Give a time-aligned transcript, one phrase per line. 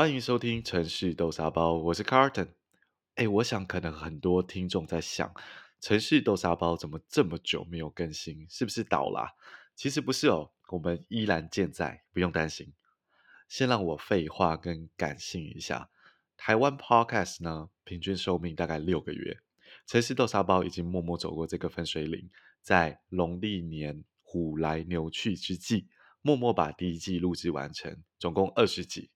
[0.00, 2.48] 欢迎收听城市豆沙包，我是 Carton。
[3.16, 5.30] 哎，我想可能很多听众在想，
[5.78, 8.46] 城市豆沙包怎么这么久没有更新？
[8.48, 9.36] 是不是倒了？
[9.76, 12.72] 其实不是哦，我们依然健在，不用担心。
[13.46, 15.90] 先让我废话跟感性一下，
[16.34, 19.40] 台湾 Podcast 呢，平均寿命大概六个月。
[19.86, 22.30] 城市豆沙包已经默默走过这个分水岭，
[22.62, 25.88] 在农历年虎来牛去之际，
[26.22, 29.10] 默默把第一季录制完成，总共二十集。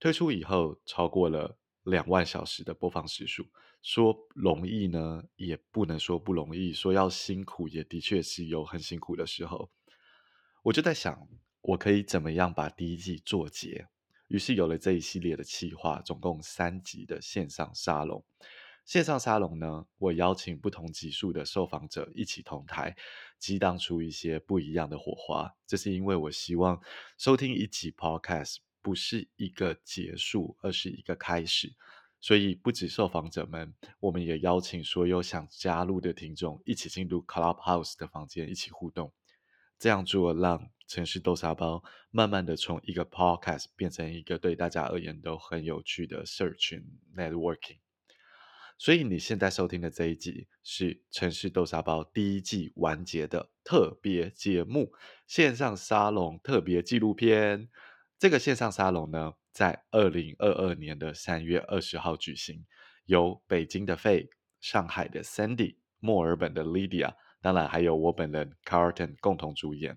[0.00, 3.46] 推出以后，超过了两万小时的播放时数。
[3.80, 9.70] 说容易呢，也不能说不容易；说要辛苦，也的确是有很辛苦的时候。
[10.64, 11.28] 我就在想，
[11.62, 13.86] 我可以怎么样把第一季做结？
[14.26, 18.24] 于是有了这一系列的企划，总共三集的线上沙龙。
[18.84, 22.96] 线上沙龙呢，我邀请不同级数的受访者一起同台，
[23.38, 25.54] 激荡出一些不一样的火花。
[25.66, 26.80] 这是因为我希望
[27.16, 31.74] 收听一集 Podcast 不是一个结束，而是一个开始。
[32.20, 39.12] 所以不止受访者们，我们也邀请所有想加入的听众一起进入 Clubhouse 的房间，一起互动。
[39.78, 46.82] 这样做让城市豆沙包慢慢的从一个 Podcast 变成一个对大家而言都很有趣的 Search
[47.16, 47.78] Networking。
[48.76, 54.92] 所以你现在收听的这一集是城市豆沙包第一季完结的特别节目
[55.26, 57.68] 线上沙龙特别纪录片。
[58.18, 62.66] 这个线上沙龙呢，在二零二二年的三月二十号举行，
[63.04, 64.28] 由北京的 fay、
[64.60, 69.96] 上海的 Sandy、墨尔本的 Lydia，当然还有我本人 Carlton 共同主演。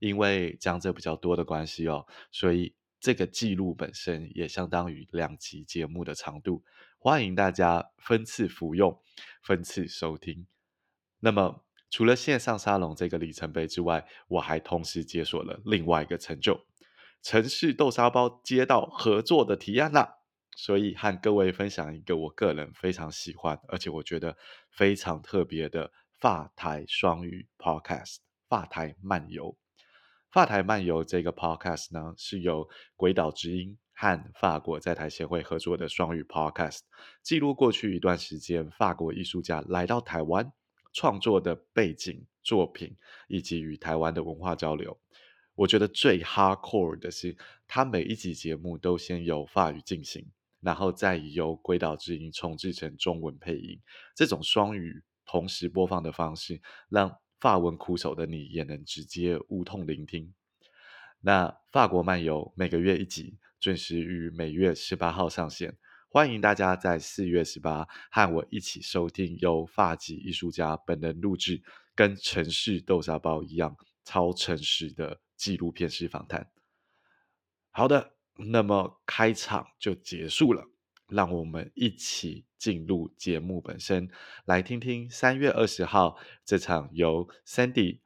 [0.00, 6.64] 因为讲者比较多的关系哦，所以这个记录本身也相当于两集节目的长度。
[6.98, 9.00] 欢迎大家分次服用，
[9.44, 10.48] 分次收听。
[11.20, 16.60] 那么，除了线上沙龙这个里程碑之外，我还同时解锁了另外一个成就——
[17.22, 20.16] 城市豆沙包接到合作的提案啦。
[20.56, 24.36] 所以，和各位分享一个我个人非常喜欢，而且我觉得
[24.70, 25.90] 非常特别的
[26.20, 28.16] 法台双语 Podcast——
[28.48, 29.56] 法台漫游。
[30.30, 33.78] 法台漫游这个 Podcast 呢，是由鬼岛之音。
[33.94, 36.80] 和法国在台协会合作的双语 Podcast，
[37.22, 40.50] 记录过去一段时间法国艺术家来到台湾
[40.92, 42.96] 创作的背景作品，
[43.28, 44.98] 以及与台湾的文化交流。
[45.54, 47.36] 我觉得最 hardcore 的是，
[47.66, 50.26] 他每一集节目都先由法语进行，
[50.60, 53.80] 然后再由诡岛之音重制成中文配音。
[54.14, 60.32] 这种双语同时播放的方式，让法文苦手的你也能直接无痛聆听。
[61.20, 63.38] 那法国漫游每个月一集。
[63.60, 71.62] 准时于每月十八号上线，欢迎大家在四月十八和我一起收听由法籍艺术家本人录制，
[71.94, 76.52] 跟城市豆沙包一样超诚实的纪录片式访谈。
[77.72, 80.68] 好的，那么开场就结束了，
[81.08, 84.08] 让我们一起进入节目本身，
[84.44, 87.98] 来听听三月二十号这场由 Sandy、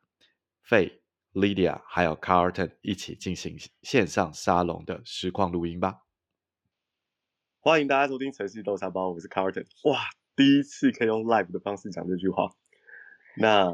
[0.66, 1.00] Faye。
[1.34, 6.00] Lydia 还有 Carlton 一起进行线上沙龙的实况录音吧。
[7.60, 9.66] 欢迎大家收听城市豆沙包，我是 Carlton。
[9.84, 9.98] 哇，
[10.34, 12.56] 第一次可以用 live 的方式讲这句话。
[13.36, 13.70] 那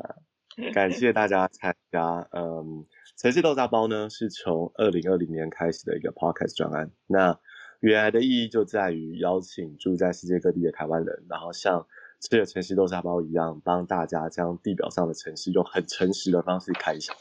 [0.74, 2.26] 感谢大家参加。
[2.32, 2.84] 嗯，
[3.22, 6.90] 城市豆沙包呢是从二零二零年开始的一个 podcast 专案。
[7.06, 7.38] 那
[7.78, 11.86] 原来的意义就在于邀请住在世界各地的台湾人，然后像
[12.18, 17.14] 这个城市豆沙包一样，帮大家将地表上的城市用很诚实的方式开箱。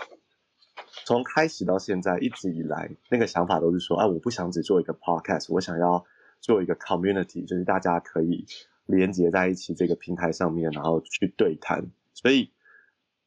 [1.06, 6.03] 从开始到现在，一直以来那个想法都是说，啊，我不想只做一个 podcast，我想要
[6.40, 8.47] 做一个 community，就是大家可以
[8.88, 11.91] 连接在一起这个平台上面，然后去对谈。
[12.16, 12.51] 所以，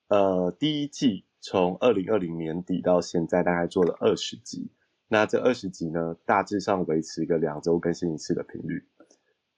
[0.09, 4.71] 呃，第一季从二零二零年底到现在，大概做了二十集。
[5.09, 8.83] 那这二十集呢，大致上维持一个两周更新一次的频率。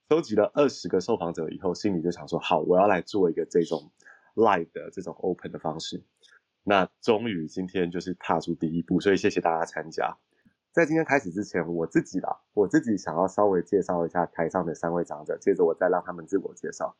[0.09, 3.89] 收集了二十个受访者以后，心里就想说，好，我要来做一个这种
[4.35, 6.03] live 的这种 open 的方式。
[6.65, 10.17] 那终于今天就是踏出第一步，所以谢谢大家参加。
[10.73, 16.97] 在今天开始之前，我自己啦，我自己想要稍微介绍一下台上的三位长者，接着我再让他们自我介绍。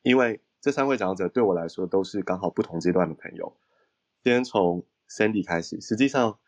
[0.00, 3.52] 因为这三位长者对我来说都是刚好不同阶段的朋友。
[4.26, 6.40] 先从 Sandy 开始，实际上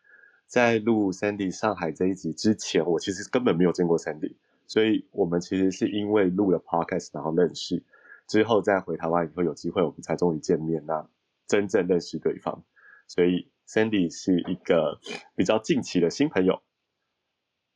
[0.48, 4.34] 在录 Sandy 上海这一集之前，我其实根本没有见过 Sandy，
[4.66, 7.84] 所以我们其实是因为录了 Podcast 然后认识，
[8.26, 11.08] 之后再回台湾以后有机会，我们才终于见面那。
[11.46, 12.64] 真正认识对方，
[13.06, 14.98] 所以 Sandy 是一个
[15.36, 16.60] 比较近期的新朋友。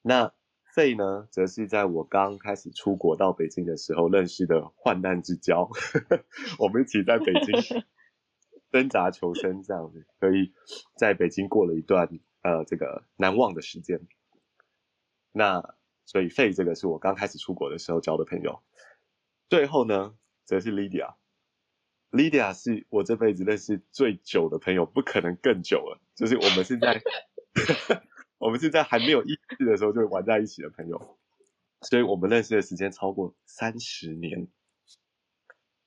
[0.02, 0.32] 那
[0.74, 5.70] Fe 呢，则是在我刚开始出国到北京的时候认识的患难之交，
[6.58, 7.84] 我们一起在北京
[8.72, 10.52] 挣扎求生，这样子，所以
[10.96, 12.08] 在北京过了一段
[12.40, 14.00] 呃这个难忘的时间。
[15.30, 18.62] 那所以费这个是我刚开始出国的时候交的朋友。
[19.48, 21.14] 最后呢，则是 Lydia。
[22.10, 26.00] Lydia 是我这辈子认识最久的朋友，不可能更久了。
[26.14, 27.02] 就是我们是在
[28.38, 31.18] 我们是在还没有意识的时候就玩在一起的朋友，
[31.82, 34.48] 所以我们认识的时间超过三十年。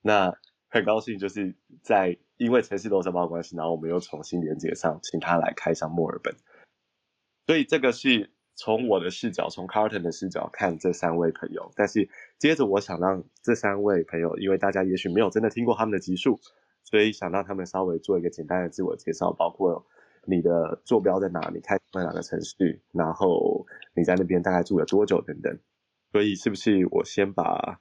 [0.00, 0.38] 那
[0.68, 6.34] 很高兴，就是在因为城市豆沙包关系，然后我们又重新连接上，请他来开箱墨尔本。
[7.46, 11.70] 所以这个是从我的视角，从 Carlton 的视角看这三位朋友。
[11.76, 16.40] 但是接着我想让这三位朋友，因为大家也许没有真的听过他们的集数，
[16.84, 19.86] 所以想让他们稍微做一个简单的自我介绍，包括
[20.24, 25.58] 你的坐标在哪里，你开在哪个城市，然后你在那边大概住了多久等等。
[26.12, 27.80] 所以是不是我先把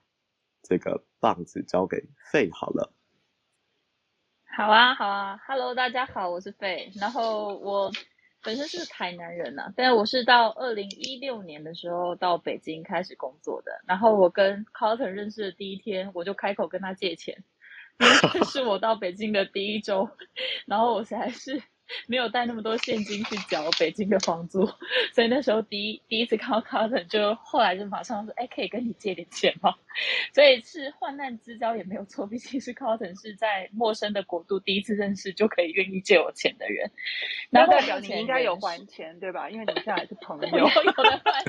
[0.61, 2.94] 这个棒子交给费好了？
[4.55, 7.91] 好啊，好啊，Hello，大家好，我是费，然后我。
[8.41, 13.71] 本身是台南人呐、啊，但是我是到二零一六年的时候到北京开始工作的。
[13.87, 17.43] 然后我跟 Carlton 认识的第一天，我就开口跟他借钱，
[17.99, 20.07] 因为是我到北京的第一周，
[20.67, 21.61] 然后我现在是。
[22.07, 24.65] 没有带那么多现金去缴北京的房租，
[25.13, 29.73] 所以那时候第一第一次看到 Carlton 就后来就马上说，哎，可以跟你借点钱吗？
[30.33, 36.91] 所以是患难之交也没有错，毕竟是 Carlton 是在陌生的国度第一次认识就可以愿意借我钱的人。
[37.49, 39.49] 那代表你应该有还钱对吧？
[39.49, 41.43] 因为你现在还是朋友，有有的还。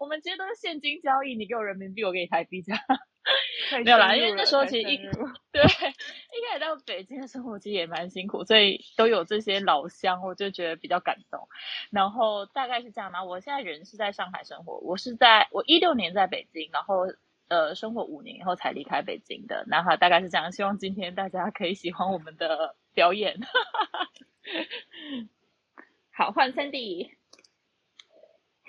[0.00, 2.80] 我们其实都是现金交易，你给我人民币，我给你台币，这样。
[3.84, 11.46] 没有啦，因为那时候其实一对一开始到北京的生活其实也蛮辛苦，所以都有这些老乡，我就觉得比较感动。
[11.90, 17.12] 然后大概是这样嘛，我现在人是在上海生活，我是在我一六年在北京，然后
[17.48, 19.66] 呃生活五年以后才离开北京的。
[19.68, 23.38] 然后大概是这样，希望今天大家可以喜欢我们的表演。
[26.10, 27.19] 好，换 Sandy。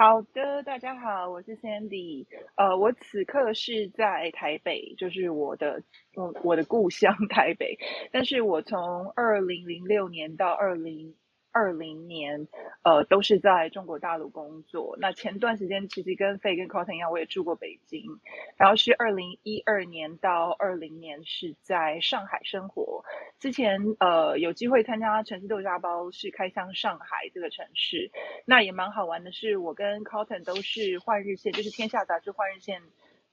[0.01, 2.25] 好的，大家好，我是 Sandy。
[2.55, 5.83] 呃，我此刻是在台北，就是我的，
[6.15, 7.77] 我我的故乡 台北。
[8.11, 11.13] 但是我从二零零六年到二零。
[11.51, 12.47] 二零年，
[12.83, 14.97] 呃，都是在中国大陆工作。
[14.99, 18.19] 那前段时间其实跟费跟 Cotton 一样，我也住过北京。
[18.57, 23.03] 然后是二零一二年到二零年是在上海生活。
[23.39, 28.11] 之前呃有机会参加城市豆沙包，是开箱上海这个城市。
[28.45, 32.81] 那也蛮好玩的是，我跟 Cotton 都是换日线，就是天下杂志换日线，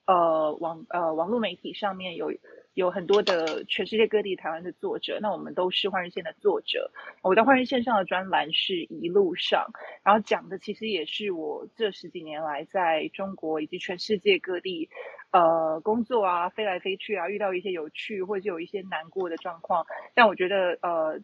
[0.06, 2.32] 呃网呃网络媒体上面有。
[2.78, 6.92] 有很多的全世界各地台湾的作者，那我们都是换日线的作者。
[7.22, 9.72] 我在换日线上的专栏是一路上，
[10.04, 14.88] 然后讲的其实也是我这十几年来在中国以及全世界各地，
[15.32, 19.84] 呃，工作啊，飞来飞去啊，遇到一些有趣或者有一些难过的状况。
[20.14, 21.20] 但我觉得，呃，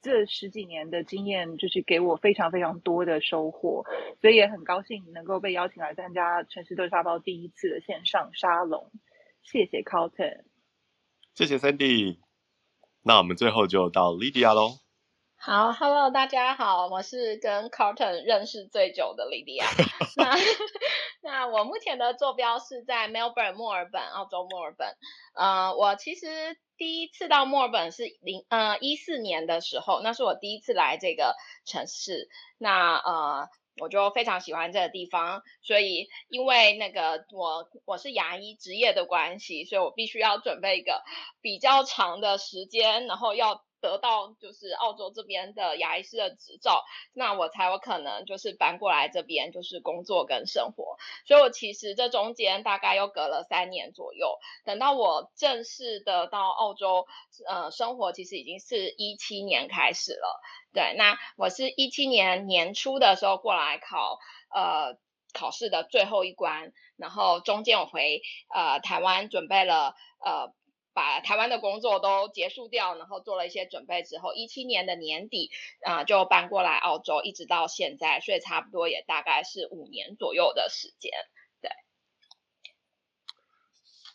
[0.00, 3.84] 这十几年的经验就是给我非常非常多的收获，
[4.22, 8.90] 所以也很高兴能够被邀请来参加城市豆沙包第一次的线上沙龙。
[9.42, 10.44] 谢谢 Carlton。
[11.34, 12.18] 谢谢 Sandy，
[13.02, 14.78] 那我们最后就到 Lydia 喽。
[15.34, 19.64] 好，Hello，大家好，我是跟 Carlton 认识最久的 Lydia。
[20.16, 20.36] 那
[21.22, 24.96] 那我目前的坐标是在 Melbourne 墨尔本，澳洲墨尔本。
[25.34, 32.28] 呃，我其实第一次到墨尔本是零呃一四年的时候，那是我第一次来这个城市。
[32.58, 33.48] 那呃。
[33.80, 41.02] 我就非常喜欢这个地方，所以因为那个我我是牙医职业的关系，所以我必须要准备一个
[41.40, 50.96] 比较长的时间，然后要得到就是澳洲这边的牙医师的执照，那我才有可能就是搬过来这边就是工作跟生活。
[51.26, 57.06] 所以我其实这中间大概又隔了三年左右，等到我正式的到澳洲
[57.46, 60.40] 呃生活，其实已经是一七年开始了。
[60.72, 64.96] 对，那我是一七年年初的时候过来考，呃，
[65.34, 68.22] 考试的最后一关，然后中间我回
[68.52, 70.54] 呃台湾准备了，呃，
[70.94, 75.50] 把台湾的工作都结束掉，然后做了一些准备之后，一七年的年底
[75.82, 81.12] 啊，呃，就搬过来澳洲，一直到现在，所以差不多也大概是五年左右的时间。
[81.60, 81.70] 对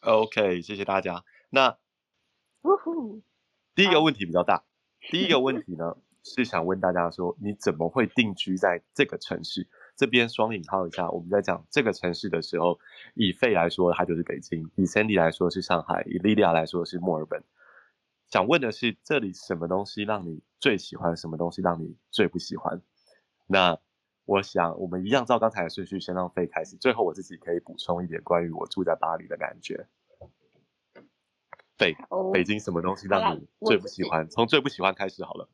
[0.02, 1.24] ，OK，谢谢大家。
[1.50, 1.78] 那，
[2.62, 3.22] 呜呼，
[3.76, 4.64] 第一个问题比较大，
[5.12, 5.98] 第一个问题呢？
[6.22, 9.70] 是想问大家说，你怎么会定居在这个城市？
[10.00, 12.80] 这边双引号一下，我们在讲这个城市的时候，
[13.16, 17.44] 以费来说，它就是北京；以 Sandy 来说是上海；以 Lydia 来说是墨尔本。
[18.30, 21.18] 想问的是，这里什么东西让你最喜欢？
[21.18, 22.82] 什么东西让你最不喜欢？
[23.46, 23.78] 那
[24.24, 29.86] 我想，我们一样照刚才的顺序，先让费开始，最后我自己可以补充一点关于我住在巴黎的感觉。
[31.78, 31.94] 费，
[32.32, 34.30] 北京什么东西让你最不喜欢？
[34.30, 35.50] 从最不喜欢开始好了。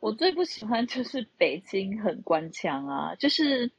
[0.00, 3.70] 我最不喜欢就是北京很官腔啊，就是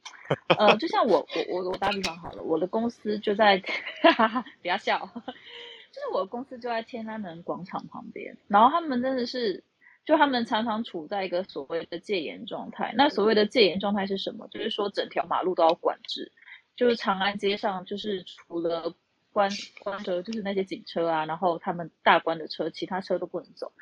[0.58, 3.58] 呃，就像我我我我打比方好了，我的公司就在，
[4.02, 9.62] 哈哈哈，不要笑，就是我的公司就在天安门广场旁边，然后他们真的是，
[10.04, 12.92] 就他们常常处在一个所谓的戒严状态。
[12.96, 14.48] 那所谓的戒严状态是什么？
[14.48, 16.32] 就是说整条马路都要管制，
[16.76, 18.94] 就是长安街上就是除了
[19.32, 19.50] 关
[19.82, 23.72] 关着就是那些警车啊，然后他们大关的车，其他车都不能走。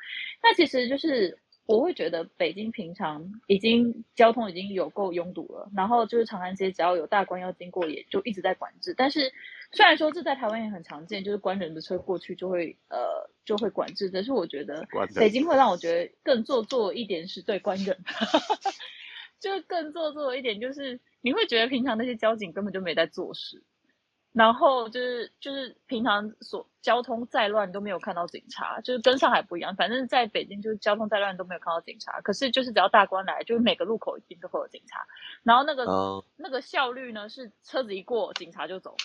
[0.41, 1.39] 那其实就是。
[1.67, 8.93] 我会觉得北京平常已经交通已经有够拥堵了，然后就是长安街只要有大官要经过，也就一直在管制。
[8.97, 9.33] 但是
[9.73, 17.97] 虽然说这在台湾也很常见，就是官人的车过去就会呃就会管制，但是我觉得北京会让我觉得更做作一点是对官人，
[19.41, 23.61] 就更做作一点就是你会觉得平常那些交警根本就没在做事。
[24.33, 29.75] 然后就是就是平常所交通再乱都没有看到警察，就是跟上海不一样。
[29.75, 35.07] 反正在北京就是交通再乱都没有看到警察，可是就是只要大官来，就是每个路口一定都会有警察。
[35.43, 36.23] 然后那个、uh...
[36.35, 38.95] 那个效率呢，是车子一过，警察就走。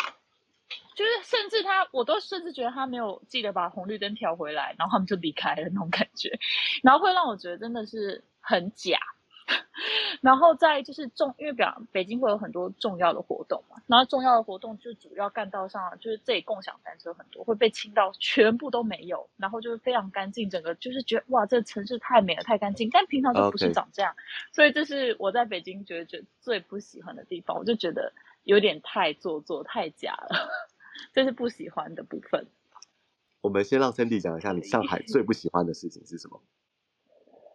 [0.95, 6.39] 就是甚至他，我都甚至觉得他没有记得把红绿灯调回来，然后他们就离开了那种感觉。
[6.83, 8.99] 然后会让我觉得真的是很假。
[10.21, 22.89] 然后再就是重，因为比方北京会有很多重要的活动嘛，然后重要的活动就主要干道上就是这里共享单车很多会被清到全部都没有，然后就是非常干净，整个就是觉得哇，这个城市太美了，太干净。
[22.91, 24.15] 但平常就不是长这样.
[24.53, 28.13] 所以这是我在北京觉得觉得最不喜欢的地方，我就觉得
[28.45, 30.49] 有点太做作、太假了，
[31.13, 32.47] 这是不喜欢的部分。
[33.41, 36.41] 我们先让 Cindy 讲一下，你上海最不喜欢的事情是什么？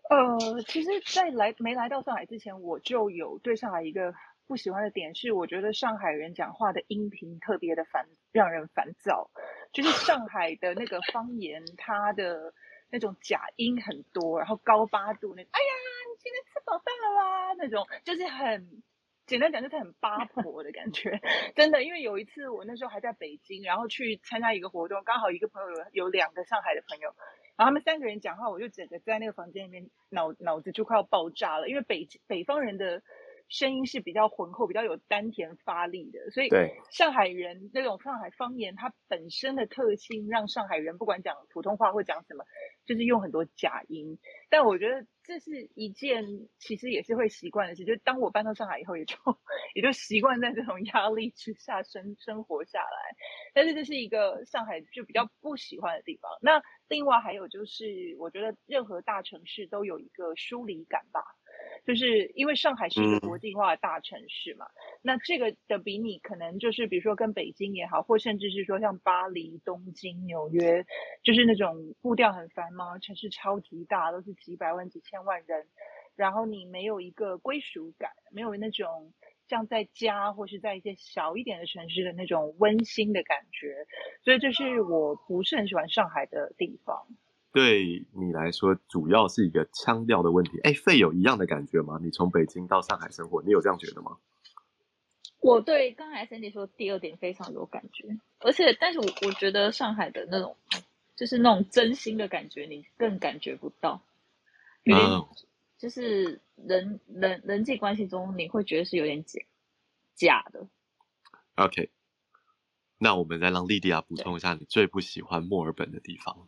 [0.09, 4.13] 呃，其实，在来没来到上海之前，我就有对上海一个
[4.47, 9.29] 不喜欢的点是，我觉得上海人讲话的音频特别的烦，让人烦躁。
[9.73, 12.53] 就是上海的那个方言，它的
[12.89, 15.73] 那种假音很多，然后高八度那，哎呀，
[16.09, 18.81] 你今天吃饱饭了啦，那种就是很
[19.25, 21.19] 简单讲，就是很八婆的感觉。
[21.53, 27.13] 真的，因为有一次我那时候还在北京，然后去参加一个活动，刚好一个朋友有有两个上海的朋友。
[27.57, 33.01] 然后他们三个人讲话，我就整个在那个房间里面脑脑子就快要爆炸了，因为北北方人的
[33.49, 36.49] 声音是比较浑厚、比较有丹田发力的，所以
[36.91, 42.43] 上海人那种上海方言，它本身的特性让上海人不管讲普通话或讲什么，
[42.85, 44.17] 就是用很多假音。
[44.49, 46.25] 但我觉得这是一件
[46.59, 49.15] 其实也是会习惯的事，就当我搬到上海以后，也就
[49.75, 53.15] 也就习惯在这种压力之下生生活下来。
[53.53, 56.31] 但是这是一个上海就比较不喜欢的地方。
[56.41, 61.21] 那另外还有就是，我觉得任何大城市都有一个疏离感吧，
[61.87, 64.65] 就是因为上海是一个国际化的大城市嘛。
[64.65, 70.85] 嗯、那这个的比你可能就是，比如说跟北京也好，或甚至是说像巴黎、东京、纽约，
[71.23, 75.65] 就是那种步调很繁忙，城市超级大，都是几百万、几千万人，
[76.15, 79.13] 然后你没有一个归属感，没有那种。
[79.49, 83.77] 像在家或是在一些小一点的城市的那种温馨的感觉，
[84.21, 87.07] 所以这是我不是很喜欢上海的地方。
[87.57, 90.59] 对你来说，主要是一个腔调的问题。
[90.59, 91.99] 哎，费有一样的感觉吗？
[92.03, 94.17] 你从北京到上海生活，你有这样觉得吗？
[95.39, 100.55] 我对刚才 Sandy 说第二点非常有感觉，而且，但是我我觉得上海的那种，
[101.15, 104.03] 就是那种真心的感觉，你更感觉不到。
[104.85, 105.25] 嗯。
[105.79, 109.41] 就是人人人际关系中，你会觉得是有点假
[110.15, 110.67] 假的。
[111.55, 111.91] OK，
[112.97, 116.47] 那我们再让莉迪亚补充一下你最不喜欢墨尔本的地方。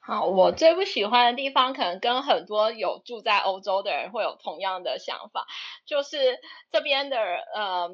[0.00, 5.46] 好，我最不喜欢的地方，可能跟很多有住在欧洲的人会有同样的想法，
[5.86, 6.40] 就是
[6.72, 7.16] 这边的
[7.54, 7.90] 呃，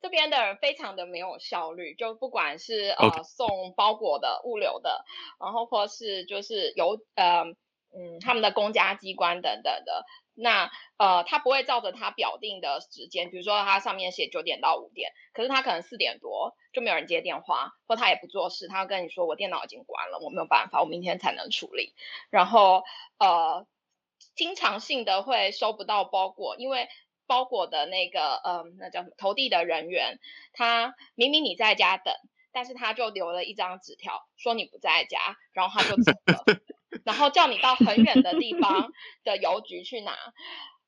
[0.00, 5.04] 这边的人非常的没有效率，就不管是呃、送包裹的物流的，
[5.38, 7.44] 然后或是就是邮呃。
[7.92, 10.06] 嗯，他们的公家机关等等的，
[10.40, 21.94] 那呃，他不会照着他表定的时间，比如说他上面写九点到五点，可是他可能四点多就没有人接电话，或他也不做事，他要跟你说我电脑已经关了，我没有办法，我明天才能处理。
[22.30, 22.84] 然后
[23.18, 23.66] 呃，
[24.34, 26.88] 经常性的会收不到包裹，因为
[27.26, 30.18] 包裹的那个呃，那叫什么投递的人员，
[30.52, 32.14] 他明明你在家等，
[32.52, 36.44] 但是他就留了一张纸条说你不在家，然后他就走了。
[37.04, 38.90] 然后叫你到很远的地方
[39.24, 40.16] 的邮局去拿。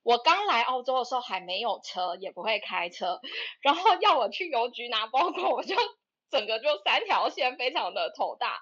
[0.02, 3.20] 我刚来澳洲的时候还没有车，也不会开车，
[3.60, 5.76] 然后要我去邮局拿包裹，我就
[6.30, 8.60] 整个就三条线，非常的头大。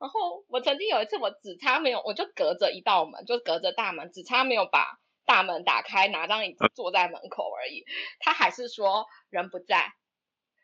[0.00, 7.84] 然后我曾经有一次，我只差没有，我就隔着一道门，就隔着大门，只差没有把大门打开，拿张椅子坐在门口而已。
[8.18, 9.92] 他还是说人不在。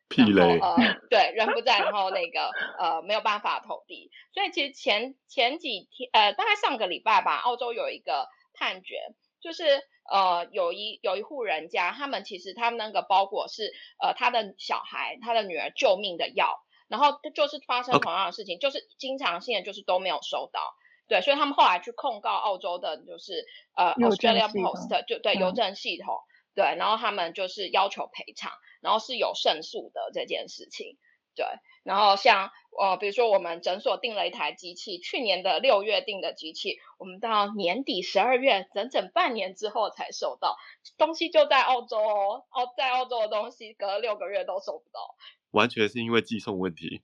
[0.09, 0.59] 屁嘞！
[0.59, 0.77] 呃，
[1.11, 8.97] 对，人不在， 然后那个呃没有办法投递，所以其实前前几天呃大概上个礼拜吧，澳洲有一个判决，
[9.41, 13.73] 就是呃有一有一户人家，他们其实他们那个包裹是
[14.03, 20.61] 呃他的小孩他的女儿救命的药，然后就是发生同样的事情.就是经常性的就是都没有收到。
[21.09, 23.43] 对，所以他们后来去控告澳洲的，就是
[23.75, 26.21] 呃 Australia Post，就对邮政系统，
[26.59, 28.51] 对，然后他们就是要求赔偿，
[28.81, 30.97] 然后是有胜诉的这件事情，
[31.37, 31.47] 对，
[31.85, 40.57] 然后像呃，比如说我们诊所订了一台机器，去年的六月订的机器，我们到年底十二月，整整半年之后才收到，
[40.97, 45.15] 东西就在澳洲哦，哦，在澳洲的东西隔了六个月都收不到，
[45.53, 47.03] 完全是因为寄送问题。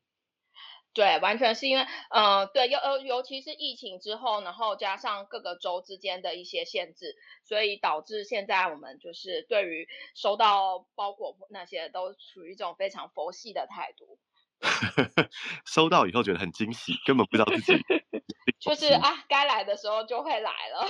[0.94, 14.18] 对，完全是因为，呃，对，尤尤尤其是疫情之后，然后加上各个州之间的一些限制，所以导致现在我们就是对于收到包裹那些都处于一种非常佛系的态度。
[15.66, 17.74] 收到以后觉得很惊喜，根本不知道自己
[18.60, 20.88] 就是啊，该来的时候就会来了，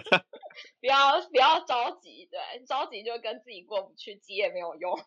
[0.80, 4.98] 不要不要着急，对，着急就跟自己过不去，急也没有用。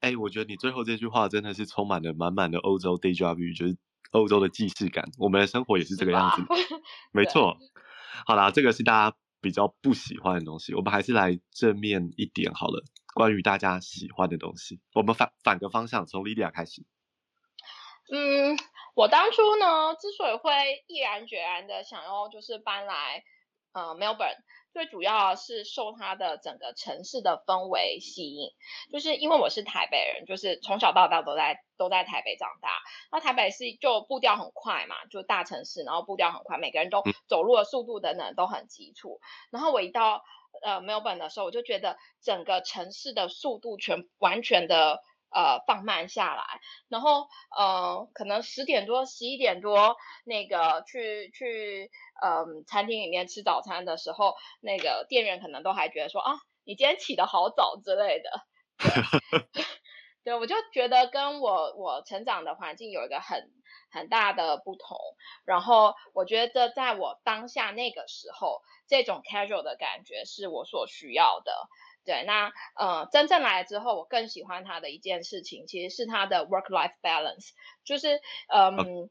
[0.00, 3.76] 哎，我觉得你最后这句话真的是充满了满满的欧洲 déjà vu，就是
[4.12, 5.10] 欧洲的既视感。
[5.18, 6.42] 我们的生活也是这个样子，
[7.12, 7.58] 没错。
[8.26, 12.82] 好啦，这个是大家比较不喜欢的东西，我们还是来正面一点好了。
[13.14, 16.82] 关于大家喜欢的东西，我们反反个方向，从 Lydia 开始。
[18.12, 18.56] 嗯，
[18.94, 20.50] 我当初呢，之所以会
[20.86, 23.22] 毅然决然的想要就是搬来
[23.72, 24.38] 呃 Melbourne。
[24.72, 28.50] 最主要是受它的整个城市的氛围吸引，
[28.92, 32.68] 就是因为我是台北人，就是从小到大都在都在台北长大。
[33.10, 39.20] 那台北是就步调很快嘛，就大城市，然后步调很快，每个人都走路的速度等等都很急促。
[39.50, 40.22] 然后我一到
[40.62, 45.00] 呃 Melbourne 的时候，我就觉得整个城市的速度全完全的。
[45.32, 46.44] 呃，放慢下来，
[46.88, 51.90] 然后呃，可能十点多、十一点多，那个去去
[52.20, 56.32] 呃餐厅里面吃早餐的时候，那个店员可能都还觉得说啊，
[56.64, 58.30] 你今天起得好早之类的。
[59.52, 59.64] 对，
[60.24, 63.50] 对，我就觉得跟我我成长的环境有一个很
[63.90, 64.96] 很大的不同。
[65.44, 71.52] 然后我觉得在我当下那个时候，这种 casual 的感觉是我所需要的。
[72.04, 77.50] 对，那呃，真正来了之后，我更喜欢他的一件事情，其实是他的 work-life balance，
[77.84, 79.10] 就是嗯，呃、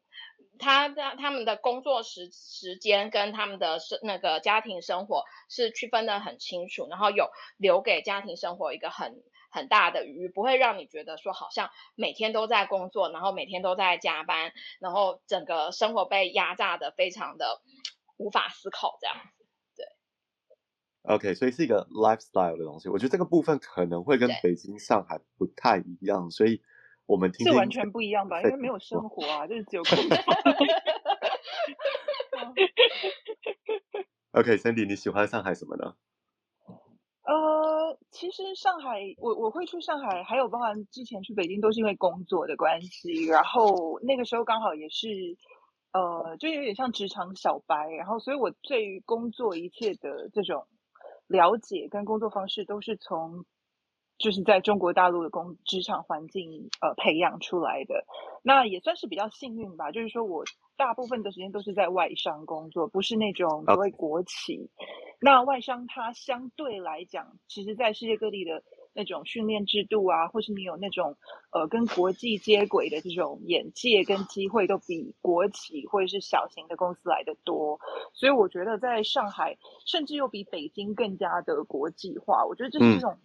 [0.57, 17.61] 他的他们的工作时时间跟他们的生那个家庭生活是区分的很清楚，然后有留给家庭生活一个很很大的余裕，不会让你觉得说好像每天都在工作，然后每天都在加班，然后整个生活被压榨的非常的
[18.17, 19.15] 无法思考这样。
[21.09, 22.87] OK，所以是一个 lifestyle 的东西。
[22.87, 26.61] 我觉得这个部分可能会跟北京、上海不太一样，所以
[27.07, 28.39] 我们听，听是完全不一样吧？
[28.43, 30.17] 因为没有生活啊，就是只有工作。
[34.33, 35.95] ok candy 你喜欢上海什么呢？
[37.23, 43.25] 呃，其实上海，我我会去上海，还有包含之前去北京，都是因为工作的关系。
[43.25, 45.07] 然后那个时候刚好也是，
[45.91, 47.89] 呃，就有点像职场小白。
[47.97, 50.67] 然后，所以我对于工作一切的这种。
[51.29, 53.45] 了解跟工作方式都是从，
[54.17, 58.03] 就是在中国大陆的工职场环境呃培养出来的，
[58.43, 59.91] 那也算是比较幸运吧。
[59.91, 60.43] 就是说我
[60.75, 64.69] 大部分的时间都是在外商工作，不是那种所谓国企。
[65.21, 68.61] 那外商它相对来讲，其实在世界各地的。
[68.99, 71.15] 那种训练制度啊，或是你有那种
[71.53, 77.79] 呃跟国际接轨的这种眼界跟机会，都比国企或者是小型的公司来得多。
[78.13, 82.45] 所以我觉得在上海，甚至又比北京更加的国际化。
[82.45, 83.17] 我觉得这是一种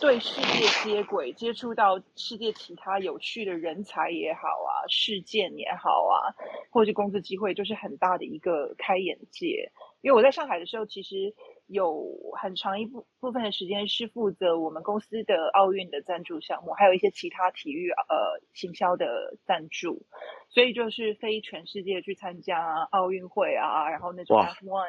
[0.00, 6.34] 对世界接轨、接触到世界其他有趣的人才也好啊，事件也好啊，
[6.72, 9.70] 或者是工作机会，就是很大的一个开眼界。
[10.00, 11.36] 因为我在上海的时候，其实。
[11.70, 12.04] 有
[12.36, 20.04] 很长一部部分的时间是负责我们公司的奥运的赞助项目，还有一些其他体育呃行销的赞助，
[20.48, 24.86] 所以就是飞全世界去参加奥运会啊，然后那种 F1 哇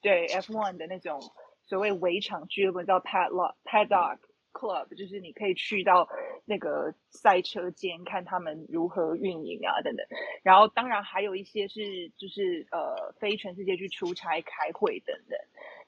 [0.00, 1.20] 对 F1 的那种
[1.66, 4.18] 所谓围场俱乐部叫 Padlock Paddock
[4.54, 6.08] Club，就是你可以去到
[6.46, 10.06] 那个赛车间看他们如何运营啊等等，
[10.42, 15.38] 然后当然还有一些是就是呃飞全世界去出差开会等等。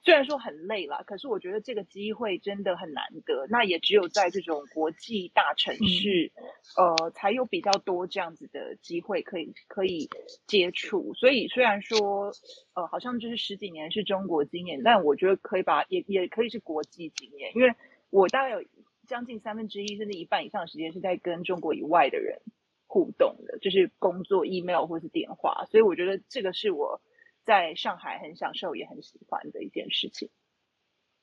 [0.05, 3.47] 虽然说很累啦，可是我觉得这个机会真的很难得。
[3.49, 6.31] 那也只有在这种国际大城市，
[6.79, 10.11] 嗯、呃，才有比较多这样子的机会可以可以
[10.47, 11.14] 接触。
[11.14, 12.33] 所以虽然说，
[12.75, 17.75] 呃，好像就是十几年是中国经验，但我觉得可以把也也可以是国际经验，因为
[18.11, 18.62] 我大概有
[19.09, 22.43] 将近三分之一甚至一半以上的时间是在跟中国以外的人
[22.87, 25.64] 互动的，就是工作、email 或是电话。
[25.71, 27.01] 所以我觉得这个是我。
[27.45, 30.31] 在上海很享受也很喜欢的一件事情。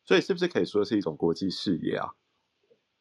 [0.04, 2.10] 所以是不是可以说是一种国际视野啊？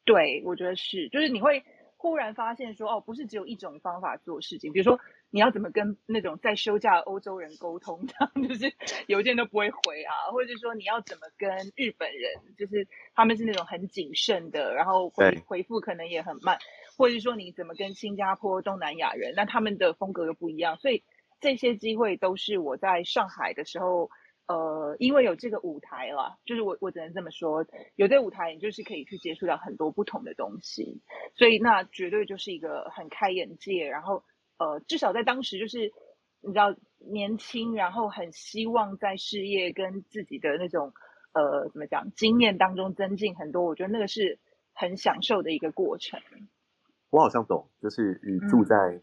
[0.05, 1.63] 对，我觉得是，就是你会
[1.97, 4.73] 忽然发现说，哦，不是只有一种方法做事情。
[4.73, 8.73] 比如说，你要怎么跟那种在休假的欧洲人沟通， 这样就是
[9.07, 16.57] 邮件都不会回啊，或者是说你要怎么跟日本人，就是他们是那种很谨慎的，然后回回复可能也很慢，
[16.97, 21.03] 或者是说你怎么跟新加坡、东南亚人，那他们的风格又不一样，所以
[21.41, 24.09] 这些机会都是我在上海的时候。
[24.47, 30.99] 呃，因为有这个舞台了，就是我我只能这么说，有这个舞台，你就是可以去接触到很多不同的东西，
[31.35, 34.25] 所以那绝对就是一个很开眼界，然后
[34.57, 35.93] 呃，至少在当时就是
[36.41, 40.91] 你知道年轻，然后很希望在事业跟自己的那种
[41.31, 44.37] 呃怎么讲经验当中增进很多，我觉得那个是
[44.73, 46.19] 很享受的一个过程。
[47.09, 48.99] 我好像懂，就是你住在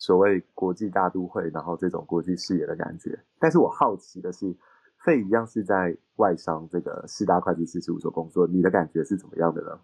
[0.00, 4.56] 所谓国际大都会，然后这种国际视野的感觉，但是我好奇的是。
[5.02, 9.80] 费一样是在外商这个四大会计师事务所工作，你的感觉是怎么样的呢？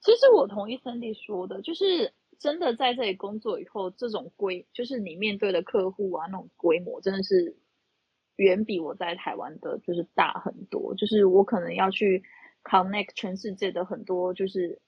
[0.00, 7.56] 其实我同意 Cindy 说的，就是真的在这里工作以后，这种规就是你面对的客户啊，那种规模真的是
[8.34, 10.96] 远比我在台湾的就是大很多。
[10.96, 12.24] 就是我可能要去
[12.64, 14.80] connect 全世界的很多就是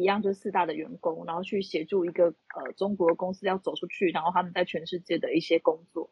[0.00, 6.10] 一样就是四大的员工，然后去协助一个呃中国公司要走出去，然后他们在全世界的一些工作，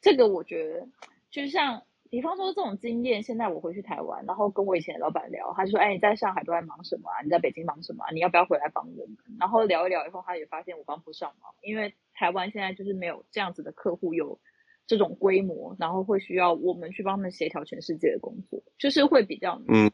[0.00, 0.88] 这个我觉得
[1.30, 1.82] 就像。
[2.10, 7.20] 比方说这种经验，现在我回去台湾，然后跟我以前的老板聊，他就说：“哎，你在上海都在忙什么啊？
[7.22, 8.10] 你在北京忙什么啊？
[8.12, 14.40] 你要不要回来帮我们？”然后聊一聊以后，他也发现我帮不上忙，因为台湾现在就是没有这样子的客户有
[14.86, 19.92] 这种规模，然后会需要我们去帮他们协调全世界的工作，就是会比较嗯。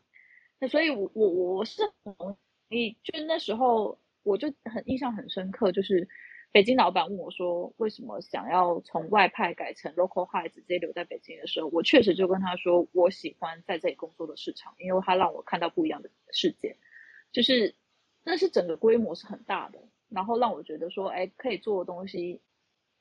[0.61, 2.39] 那所以我，我我我是很同
[2.75, 6.09] 意，就那时候我就很印象很深刻，就是。
[6.53, 16.77] 北京老板问我说：“为什么想要从外派改成 local hire 直接留在北京的时候，我确实就跟他说，我喜欢在这里工作的市场，因为他让我看到不一样的世界，
[17.33, 17.75] 就是
[18.23, 22.41] 那是整个规模是很大的，然后让我觉得说，哎，可以做的东西，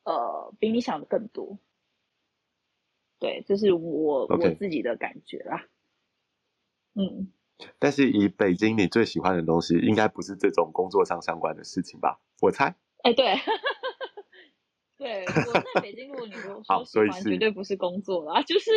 [0.04, 1.60] 呃，比你想的更多。
[3.20, 5.68] 对，这是我.我自己的感觉啦。
[6.96, 7.32] 嗯，
[7.80, 12.20] 但是以北京你最喜欢的东西，应该不是这种工作上相关的事情吧？
[12.42, 13.36] 我猜。”哎，对，
[14.98, 18.72] 对，我在北京，如果你说说喜欢，绝对不是工作啦，就是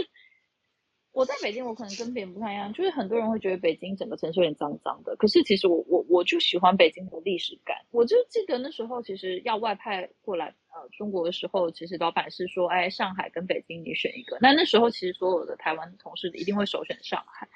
[1.13, 7.77] 我在北京，我可能跟别人不太一样，就是很多人会觉得北京整个城市有点脏脏的，可是其实我我我就喜欢北京的历史感。
[7.93, 14.37] 我就记得那时候其实要外派过来呃中国的时候，其实老板是说，哎，上海跟北京你选一个。
[14.41, 17.49] 那那时候其实所有的台湾同事一定会首选上海，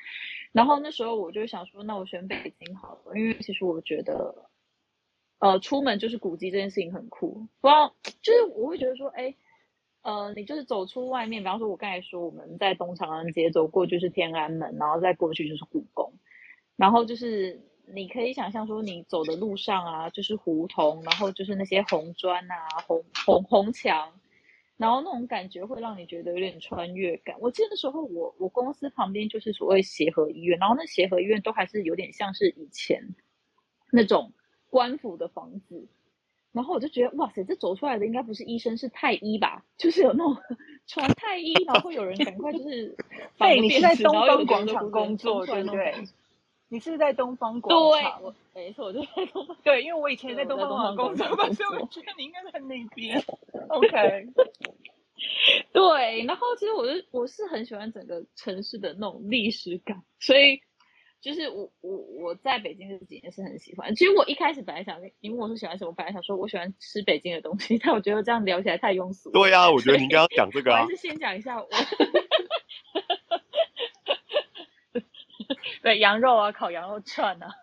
[0.52, 4.46] 然后那时候我就想说，那我选北京好了，因为其实我觉得。
[5.42, 9.34] 呃，出门就是古迹这件事情很酷，不知道就是我会觉得说，哎，
[10.02, 16.12] 呃，你就是走出外面，比方说我刚才说我们在东长安街走过就是天安门，然后再过去就是故宫，
[16.76, 24.19] 然后就是你可以想象说你走的路上啊，就是胡同，然后就是那些红砖啊、红红红墙，
[24.80, 27.36] 然后那种感觉会让你觉得有点穿越感。
[27.38, 33.14] 我记得那时候我我公司旁边就是所谓协和医院，然后那协和医院都还是有点像是以前
[33.92, 34.32] 那种。
[34.72, 35.88] 官府的房子，
[36.52, 39.64] 然后我就觉得哇塞，这走出来的应该不是医生，是太医吧？
[39.76, 40.36] 就是有那种
[40.86, 42.96] 穿太医，然后会有人赶快就是。
[43.36, 45.92] 对，你是在东方广场工作，对不对？
[46.70, 48.22] 你是在东方广场？
[48.54, 49.56] 对，没错，我就在东方。
[49.62, 53.22] 对，因为我以前在东方广场工作，所以我觉得你应该在那边。
[53.68, 54.26] OK。
[55.72, 60.62] 对，然后其实我是我是很喜欢整个城市的那种历史感，所以。
[61.22, 63.94] 就是我我我在北京这几年是很喜欢。
[63.94, 69.30] 其实我一开始本来想，你问我是喜欢什么，我本来想说我喜欢吃北京的东西， 但我觉得这样聊起来太庸俗。
[69.30, 70.80] 对呀、啊，我觉得你应该要讲这个啊。
[70.80, 71.68] 我还是先讲一下我。
[75.82, 77.54] 对，羊肉啊，烤羊肉串啊，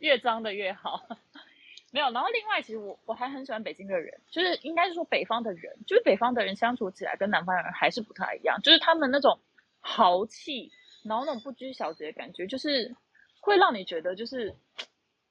[0.00, 1.06] 越脏的越好。
[1.92, 9.40] 没有，然后另外其实我我还很喜欢北京的人，就是应该是说北方的人，就是北方的人相处起来跟南方人还是不太一样，就是他们那种
[9.80, 10.70] 豪气。
[11.04, 12.96] 然后那种不拘小节的感觉，就是
[13.40, 14.56] 会让你觉得，就是，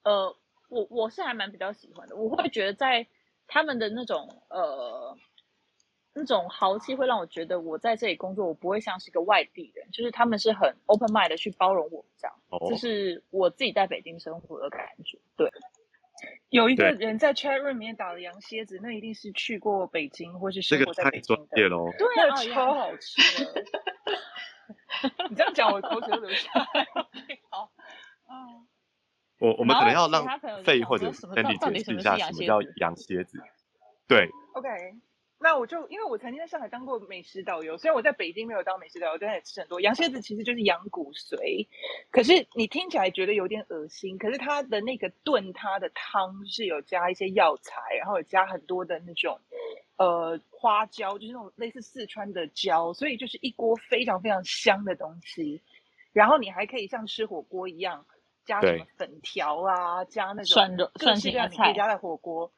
[0.06, 0.34] 呃，
[0.70, 2.16] 我我是还蛮比较喜欢的。
[2.16, 3.08] 我会觉得在
[3.46, 5.18] 他们的那种呃
[6.18, 12.36] 那种豪气，会让我觉得我在这里工作，我不会像是一个外地人，就是他们是很 open mind 的去包容我这样。
[12.50, 15.20] 哦，是我自己在北京生活的感觉。
[15.36, 15.52] 对，
[16.50, 21.48] 有一个人在 chat room 里面打了羊蝎子，那一定是去过北京或是生活在北京的。
[21.52, 23.66] 这个太专业了，对，那个超好 吃的。
[25.30, 26.88] 你这样讲，我口水都流下来。
[27.52, 27.70] 好，
[28.30, 28.66] 嗯，
[29.40, 30.26] 我我们可能要让
[30.64, 33.38] 费或者 Sandy 解释一下什么叫羊蝎子。
[34.08, 34.70] 对，OK，
[35.46, 41.68] 那我就因为我曾经在上海当过美食导游，虽然我在北京没有当美食导游，但也吃很多羊蝎子，其实就是羊骨髓。
[42.10, 49.40] 可是你听起来觉得有点恶心，可是它的那个炖它的汤是有加一些药材，然后有加很多的那种
[49.98, 55.62] 呃花椒，就是那种类似四川的椒，所以就是一锅非常非常香的东西。
[56.12, 58.08] 然后你还可以像吃火锅一样
[58.46, 62.52] 加什么粉条啊，加那种涮肉、涮青菜，你可以加在火锅。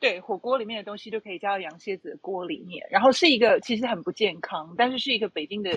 [0.00, 5.70] 对，火锅里面的东西就可以加到羊蝎子的锅里面，然后是一个其实很不健康，但是是一个北京的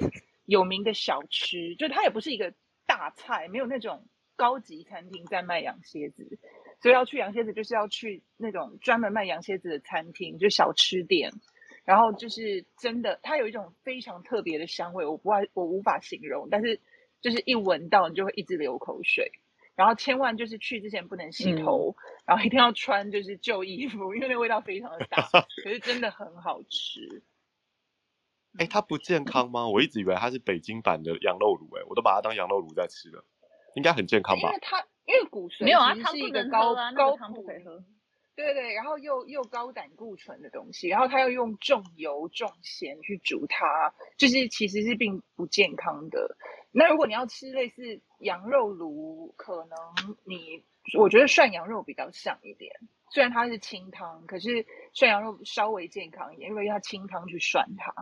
[0.46, 2.54] 有名的小吃，就它也不是一个
[2.86, 6.40] 大菜，没有那种高级餐厅在卖羊蝎子，
[6.82, 11.32] 所以要去羊蝎子就是要去那种专门卖羊蝎子的餐厅，就小吃店，
[11.86, 16.80] 然后就是真的，它有一种非常特别的香味，我不爱，我无法形容，但是
[17.22, 19.32] 就是一闻到你就会一直流口水。
[19.76, 25.22] 然后千万就是去之前不能洗头，嗯、然后一定要穿就是旧衣服，因为那个味道非常的大，
[25.64, 27.24] 可是真的很好吃。
[28.60, 29.68] 哎，它不健康吗？
[29.68, 33.24] 我一直以为它是北京版的羊肉炉，哎，我都把它当羊肉炉在吃了，
[33.76, 34.50] 应该很健康吧？
[34.50, 37.82] 因为它因为骨髓没有啊，它是一个高啊、高糖不可以喝。
[38.36, 46.38] 对对，然后又又高胆固醇的东西，然后它又用重油重咸去煮它，就是其实是并不健康的。
[46.72, 50.64] 那如果你要吃类似羊肉炉，可能你
[50.98, 52.72] 我觉得涮羊肉比较像一点，
[53.12, 57.94] 虽然它是清汤，可是涮羊肉稍微健康一点，因为要清汤去涮它。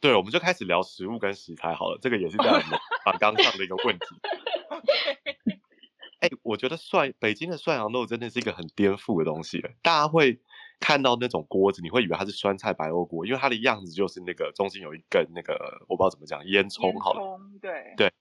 [0.00, 4.06] 对，我们就开始聊食物跟食材好了，这个也是在我们访纲上的一个问题。
[6.20, 9.62] 哎，我觉得涮北京的涮羊肉真的是一个很颠覆的东西。
[9.82, 10.40] 大家会
[10.80, 18.12] 看到那种锅子，你会以为它是酸菜白肉锅，因为它的样子就是那个中间有一根那个我不知道怎么讲烟囱，好了，对对。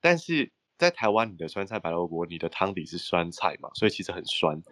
[0.00, 4.62] 但是在台湾，你的酸菜白萝卜，你的汤底是酸菜嘛，所以其实很酸。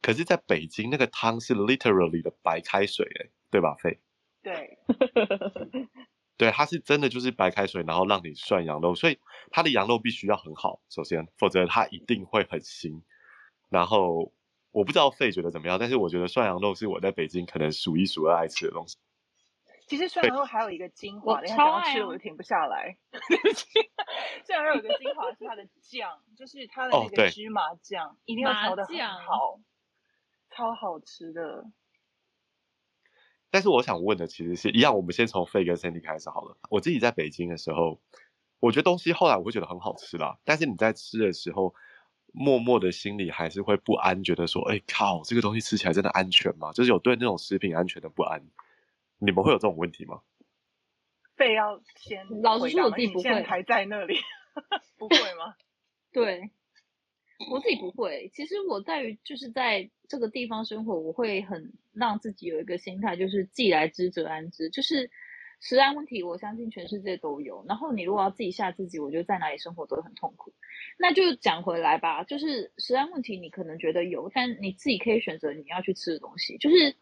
[0.00, 4.00] 可是在北京，那个汤是 literally 的白开水，哎，对吧，费？
[4.42, 4.78] 对。
[6.38, 9.18] 对，它是真的就是白开水，然后让你涮羊肉，所以
[9.50, 13.02] 它的羊肉必须要很好，首先，否则它一定会很腥。
[13.68, 14.32] 然后
[14.70, 18.96] 我不知道费觉得怎么样，但是我觉得涮羊肉是我在北京可能数一数二爱吃的东西。
[19.88, 22.96] 其实涮羊肉还有一个精华，等下讲到吃我就停不下来。
[24.44, 29.58] 涮羊肉有个精华是它的酱，就是它的那个芝麻酱，哦、一定要调的很好，
[30.50, 31.64] 超好吃的。
[33.50, 36.58] 但是我想问的其实是一样，我们先从费跟 Sandy 开始好了。
[36.68, 37.98] 我自己在北京的时候，
[38.60, 40.38] 我觉得东西后来我会觉得很好吃啦。
[40.44, 41.74] 但是你在吃的时候，
[42.34, 48.46] 默默的心里还是会不安，觉得说：“哎靠，这个东西吃起来真的安全吗？”就是有对那种食品安全的不安。
[49.18, 50.20] 你们会有这种问题吗？
[51.36, 54.16] 费要先，老实说我自己不会，还在那里，
[54.98, 55.54] 不会吗？
[56.12, 56.50] 对。
[57.52, 65.08] 我自己不会，其实我在于就是在这个地方生活，我会很让自己有一个心态，就是既来之则安之，就是
[65.60, 67.64] 食安问题，我相信全世界都有。
[67.68, 70.52] 然后你如果要自己吓自己，我觉得在哪里生活都很痛苦。
[70.98, 76.96] 那就讲回来吧，就是食安问题，你可能觉得有，但你自己可以选择你要去吃的东西，就是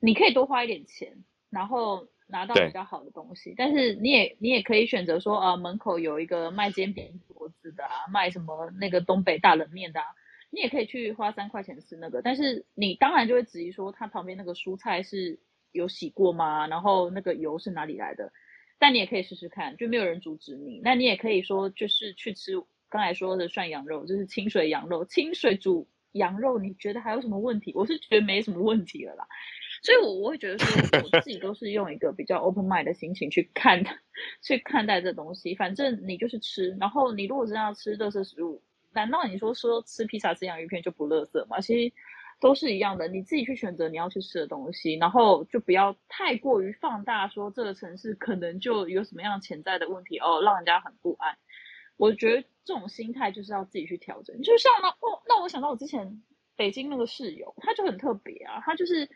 [0.00, 2.08] 你可以多花一点钱，然后。
[2.30, 10.06] 拿到比较好的东西，但是你也你也可以选择说啊，门口有一个卖煎饼果子的啊，卖什么那个东北大冷面的啊，
[10.50, 15.40] 你也可以去花三块钱吃那个，但是你当然就会质疑说，它旁边那个蔬菜是
[15.72, 16.66] 有洗过吗？
[16.66, 18.30] 然后那个油是哪里来的？
[18.78, 20.82] 但你也可以试试看，就没有人阻止你。
[20.84, 27.72] 那你也可以说，就是去吃刚才说的涮羊肉，就是清水羊肉，清水煮羊肉，你觉得还有什么问题？
[27.74, 29.26] 我是觉得没什么问题了啦。
[29.82, 33.84] 所以，我我会觉得说，我自己都是用一个比较 open mind 的心情去看，
[34.42, 35.54] 去看待这东西。
[35.54, 38.62] 反正你就是吃，然后你如果真的要吃垃圾食物，
[38.92, 41.60] 难道你说说吃披萨、吃洋芋片就不垃圾吗？
[41.60, 41.94] 其实
[42.40, 51.36] 都是一样的，你自己去选择你要去吃的东西，然后就不要太过于放大说这个城市可能就有什么样潜在的问题哦，让人家很不安。
[51.96, 54.42] 我觉得这种心态就是要自己去调整。
[54.42, 56.22] 就像呢，哦，那我想到我之前
[56.56, 59.08] 北京那个室友，他就很特别啊，他就是。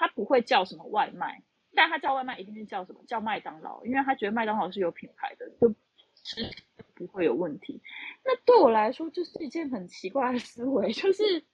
[0.00, 1.42] 他不会叫什么外卖，
[1.74, 3.04] 但他叫外卖一定是叫什么？
[3.06, 5.74] 叫麦当劳，因为他觉得麦当劳是有品牌的，就
[6.14, 6.50] 吃
[6.94, 7.82] 不会有问题。
[8.24, 11.44] 那对我来说，就是一件很奇怪的思维，就是，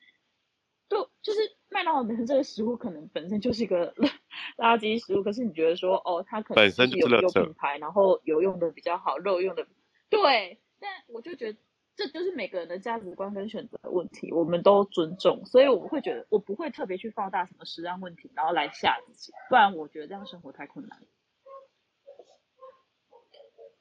[0.88, 3.92] 就就是麦当劳本身这个食物可能本身就是一个
[4.56, 9.66] 垃圾食物，可是你觉得说，哦，它可能本身有有品牌，然后油用的比较好，肉用的
[10.09, 11.59] 对，但我就觉得。
[11.96, 21.02] 这就是每个人的价值观跟选择的问题，我们都尊重，所以我会觉得我不会特别去放大什么食安问题，然后来吓自己，不然我觉得这样生活太困难。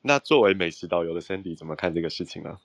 [0.01, 2.59] 那作为美食导游的 Sandy 怎么看这个事情呢？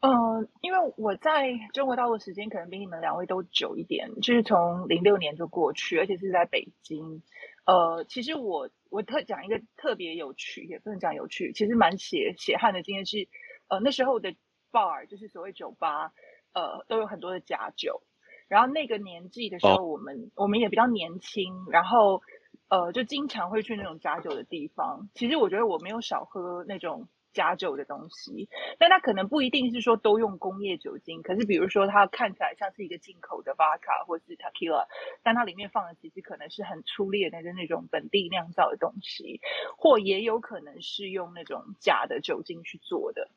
[0.00, 7.22] 呃，因为我在中国大陆时间可能比你们两位都久一点，就是从零六年就过去，而且是在北京。
[7.64, 13.26] 呃，其实我我特讲一个特别有趣，也不能讲有趣，其实蛮血血汗的经验是，
[13.68, 14.34] 呃，那时候的
[14.72, 16.12] bar 就是所谓酒吧，
[16.52, 18.02] 呃，都有很多的假酒。
[18.48, 22.22] 然后那个年纪的时候，我们、哦、我们也比较年轻，然后
[22.68, 25.08] 呃，就经常会去那种假酒的地方。
[25.14, 27.08] 其实我觉得我没有少喝那种。
[27.32, 28.48] 假酒的东西，
[28.78, 34.86] 但它可能不一定是说都用工业酒精，可是比如说它看起来像是一个进口的 vodka 或是 tequila，
[35.22, 39.42] 但它里面放的其实可能是很粗劣的那种本地酿造的东西，
[39.76, 43.28] 或也有可能是用那种假的酒精去做的。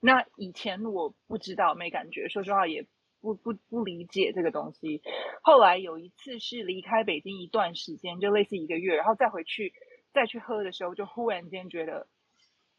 [0.00, 2.86] 那以前我不知道，没感觉，说实话也
[3.20, 5.02] 不不不理解这个东西。
[5.42, 9.72] 后来有一次是离开北京一段时间，就类似一个月，然后再回去
[10.12, 12.08] 再去喝的时候，就忽然间觉得。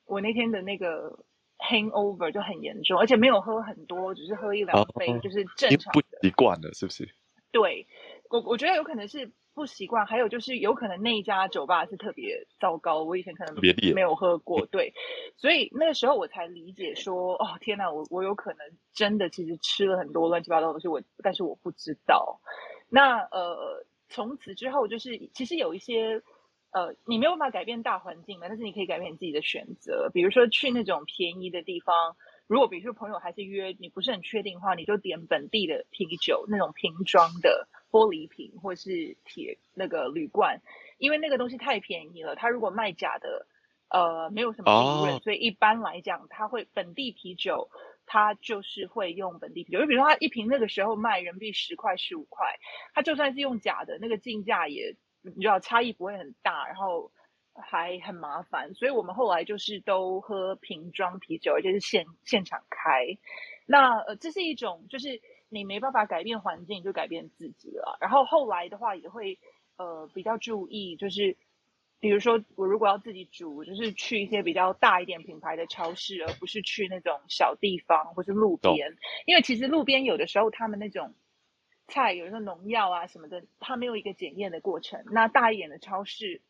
[0.08, 1.24] 我那天的那个
[1.58, 6.02] hangover 就很严重，而且没有喝很多，只是喝一两杯，就是正常的。
[6.02, 7.08] 不习惯了，是不是？
[7.52, 7.88] 对，
[8.30, 13.56] 我我觉得有可能是不习惯，还有就是有可能那一家酒吧是特别糟糕，我以前可能
[13.94, 14.94] 没有喝过，对，
[15.38, 18.60] 所以那个时候我才理解说，哦天哪，我我有可能
[18.94, 22.40] 真的其实吃了很多乱七八糟的东西，我但是我不知道。
[22.90, 26.22] 那呃，从此之后就是其实有一些。
[26.74, 30.10] 呃，你没有办法改变大环境嘛，但是你可以改变你自己的选择。
[30.14, 32.16] 比如说去那种便宜的地方，
[32.52, 40.60] 如果比如说朋友还是约你不是很确定的话，你就点本地的啤酒，那种瓶装的玻璃瓶或是铁那个铝罐，
[40.98, 42.36] 因为那个东西太便宜了。
[42.36, 43.48] 他如果卖假的，
[43.88, 47.70] 呃，没有什么利润，所以一般来讲，他会本地啤酒，
[48.06, 49.80] 他就是会用本地啤酒。
[49.80, 52.46] 就比如说他一瓶那个时候卖人民币十块十五块，
[52.94, 54.98] 他就算是用假的，那个进价也。
[55.24, 57.12] 你知道差异不会很大，然后
[57.54, 63.18] 还很麻烦，所以我们后来就是都喝瓶装啤酒，而且是现现场开。
[63.66, 67.98] 那呃，这是一种就是你没办法改变环境，就改变自己了。
[68.00, 69.40] 然后后来的话也会
[69.78, 71.38] 呃比较注意，就是
[72.00, 81.14] 比如说我如果要自己煮，就是去一些比较大一点品牌的超市，而不是去那种小地方或是路边，因为其实路边有的时候他们那种。
[81.88, 85.04] 菜有一个农药啊什么的，它没有一个检验的过程。
[85.08, 86.42] 那大一点的超市，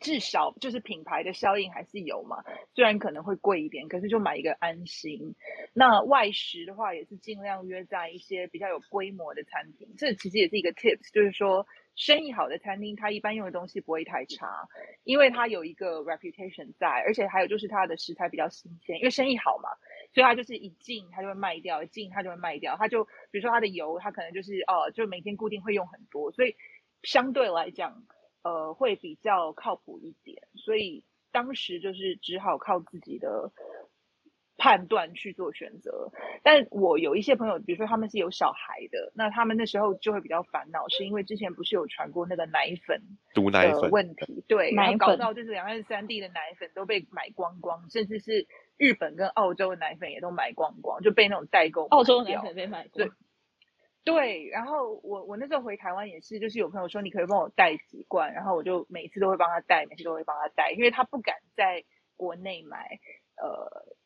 [0.00, 2.44] 至少就是品牌的效应还是有嘛。
[2.74, 5.34] 虽然可能会贵一点，可是就买一个安心。
[5.72, 9.88] 那外食的话，也是尽量约在一些比较有规模的餐厅。
[9.96, 14.68] 这其实也是一个 tips，就是说生意好的餐厅，它一般用的东西不会太差，
[15.04, 19.68] 因为它有一个 reputation 在，而且还有就是它的食材比较新鲜，因为生意好嘛。
[20.14, 22.76] 所以它就是一进它就会卖掉，一进它就会卖掉。
[22.78, 26.56] 它就比如说它的油，它可能就是哦，就每天固定会用很多，所以
[27.02, 28.02] 相对来讲，
[28.42, 30.42] 呃，会比较靠谱一点。
[30.54, 33.52] 所以当时就是只好靠自己的
[34.56, 36.10] 判断去做选择。
[36.42, 43.02] 但我有一些朋友，比如说他们是有小孩的，那他们那时候就会比较烦恼，是因为之前不是有传过那个奶粉
[43.34, 48.46] 毒奶粉问题，对，然后搞到就是两岸三地的奶粉都被买光光，甚至是。
[48.78, 51.86] 日本跟澳洲的奶粉也都买光光，就被那种代购。
[51.86, 53.08] 澳洲的奶粉被买光。
[53.08, 53.10] 对，
[54.12, 54.48] 对。
[54.48, 61.84] 然后我我那时候回台湾也是，就是有朋友说你可以帮我带几罐，然后我就每次都会帮他带，每次都会帮他带，因为他不敢在
[62.16, 62.98] 国内买
[63.36, 63.96] 呃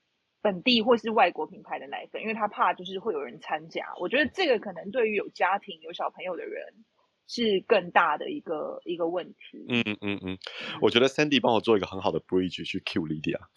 [0.42, 3.94] 本地或是外国品牌的奶粉，因为他怕就是会有人掺假。
[3.98, 6.84] 我觉得这个可能对于有家庭有小朋友的人。
[7.28, 9.64] 是更大的一个一个问题。
[9.68, 10.38] 嗯嗯嗯嗯，
[10.82, 13.38] 我觉得 Sandy 帮我做一个很好的 bridge 去 Q Lydia。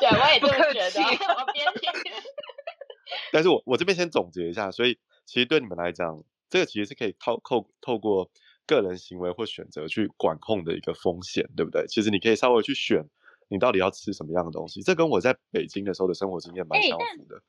[0.00, 1.02] 对，我也这么觉得。
[1.38, 1.92] 我边听。
[3.32, 8.30] 但是我我这边先总结一下，所以其实对你们来讲，这个其实是可以透透透过
[8.66, 11.86] 个人行为或选择去管控的一个风险，对不对？
[11.88, 13.04] 其实你可以稍微去选
[13.48, 17.36] 你到底要吃什么样的东西，这跟我在北京的时候的生活经验蛮相符的。
[17.36, 17.42] 欸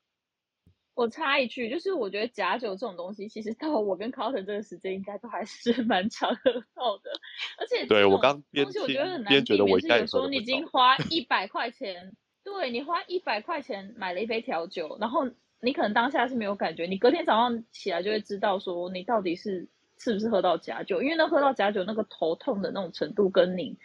[0.96, 7.10] 我插一句，就是我觉得假酒这种东西，其实到我跟 Carlton 这个时间，应该都还是 蛮常喝到的。
[7.58, 15.26] 而且，对我刚边东西我觉得很难避免，是有时候你已经花一百块钱，对你花一百块钱买了一杯调酒，然后
[15.64, 23.76] 你可能当下是没有感觉，你隔天早上起来就会知道说你到底是是不是喝到假酒，因为那喝到假酒那个头痛的那种程度，跟你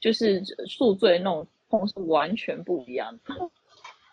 [0.00, 3.50] 就是宿醉那种痛是完全不一样的。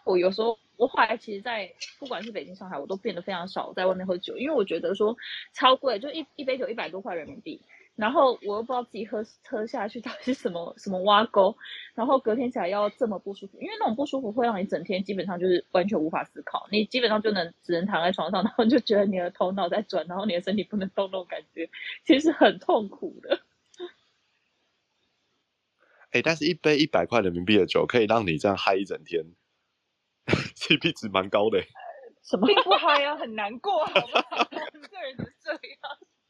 [0.04, 0.60] 我有时候。
[0.76, 5.16] 我后来其实，在不管是北京、上海，我都变得非常少在外面喝酒，因为我觉得说
[5.54, 7.62] 超贵，就一一杯酒一百多块人民币，
[7.96, 11.56] 然后我又不知道自己喝喝下去到底是什么什么挖沟，
[11.94, 21.70] 然后隔天起来要这么不舒服，因为那种不舒服会让你整天基本上就是完全无法思考，你基本上就能只能躺在床上， 然后就觉得你的头脑在转，然后你的身体不能动，那种感觉
[22.06, 23.42] 其实很痛苦的。
[26.12, 29.24] 哎，但是一杯一百块人民币的酒可以让你这样嗨一整天。
[30.56, 31.62] CP 值蛮高的。
[32.24, 32.48] 什么？
[32.48, 34.48] 并不嗨呀，很难过，好不好？
[34.52, 35.60] 我们这人是这样。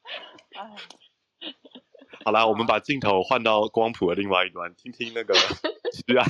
[0.56, 0.76] 哎，
[2.26, 5.34] 好啦，我们把镜头换到光谱的另外一端，听听那个
[5.92, 6.26] 徐安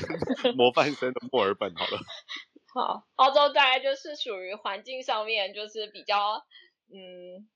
[0.55, 1.99] 模范生的墨尔本好了。
[2.73, 6.43] 好，澳洲大概就是属于环境上面就是比较，
[6.91, 7.47] 嗯，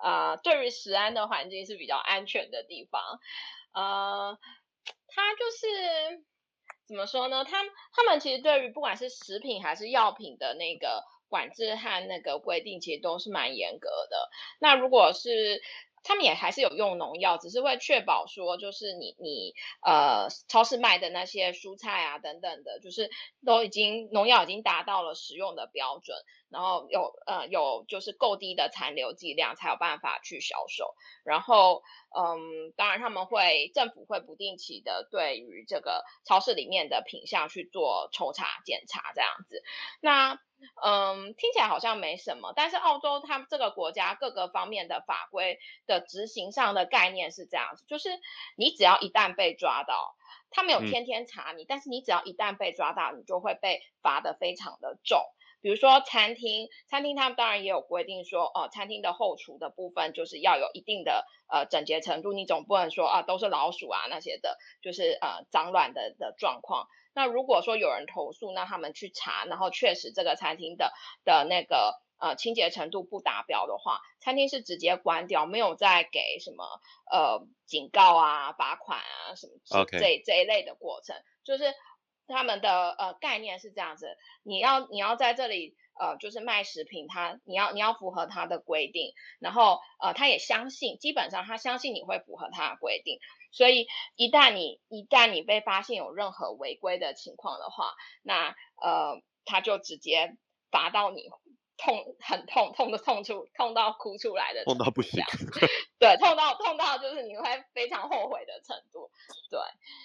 [0.00, 3.02] 呃，对于食安的环境是比较安全的地方。
[3.72, 4.38] 呃，
[5.08, 6.22] 它就是
[6.86, 7.44] 怎么说呢？
[7.44, 14.30] 他他们其实对于不管是食品还是药品的那个管制和那个规定，其实都是蛮严格的。
[14.60, 15.60] 那如果是
[16.02, 23.10] 他们也还是有用农药，只是会确保说，就是你你呃超市卖的那些蔬菜啊等等的，就是
[23.44, 26.16] 都已经农药已经达到了使用的标准，
[26.50, 30.94] 然后有呃有就是够低的残留剂量才有办法去销售。
[31.24, 31.82] 然后
[32.16, 39.62] 嗯，当然他们会政府会不定期的对于这个超市里面的品相去做抽查检查这样子。
[40.00, 40.38] 那
[40.82, 48.10] 嗯，听起来好像没什么，但是澳洲他们这个国家各个方面的法规的执行上的概念是这样子，就是
[48.56, 50.14] 你只要一旦被抓到，
[50.50, 55.24] 他没有天天查你，嗯、但是你只要一旦被抓到，你就会被罚的非常的重。
[55.60, 66.86] 比如说餐厅，餐厅他们当然也有规定说，哦、呃，餐厅的后厨的部分就是要有一定的呃整洁程度，你总不能说啊都是老鼠啊那些的，就是呃脏乱的的状况。
[67.12, 70.92] 那如果说有人投诉，那他们去查，然后确实这个餐厅的
[71.24, 76.64] 的那个呃清洁程度不达标的话，餐厅是直接关掉，没有再给什么
[77.10, 79.52] 呃警告啊、罚款啊什么
[79.98, 81.64] 这.这一类的过程，就是
[82.30, 93.18] 他们的呃概念是这样子，你要你要在这里呃就是卖食品，他你要你要符合他的规定，然后呃他也相信，基本上他相信你会符合他的规定。
[93.52, 100.36] 所以一旦你一旦你被发现有任何违规的情况的话，那呃他就直接
[100.70, 101.28] 罚到你
[101.82, 105.22] 痛很痛痛的痛出痛到哭出来的，痛到不行
[105.98, 109.10] 对，痛到痛到就是你会非常后悔的程度，
[109.50, 109.58] 对，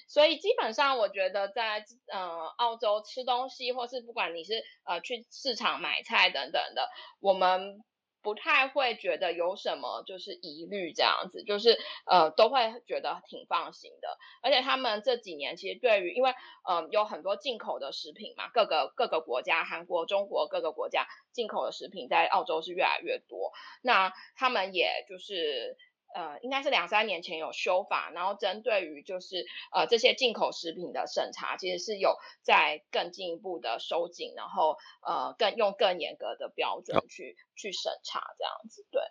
[0.08, 7.84] 所以基本上我觉得在呃澳洲吃东西或是不管你是呃去市场买菜等等的，我们。
[8.26, 14.18] 不太会觉得有什么就是疑虑这样子，就是呃都会觉得挺放心的。
[14.42, 16.34] 而且他们这几年其实对于，因为
[16.68, 23.54] 呃有很多进口的食品嘛，各个各个国家，韩国、中国各个国家进口的食品在澳洲是越来越多。
[23.84, 25.78] 那他们也就是。
[26.16, 38.86] 呃，应该是两三年前有修法，然后针对于就是呃这些进口食品的审查，其实是有在更进一步的收紧，然后呃更用更严格的标准去、哦、去审查这样子。
[38.92, 39.02] 对，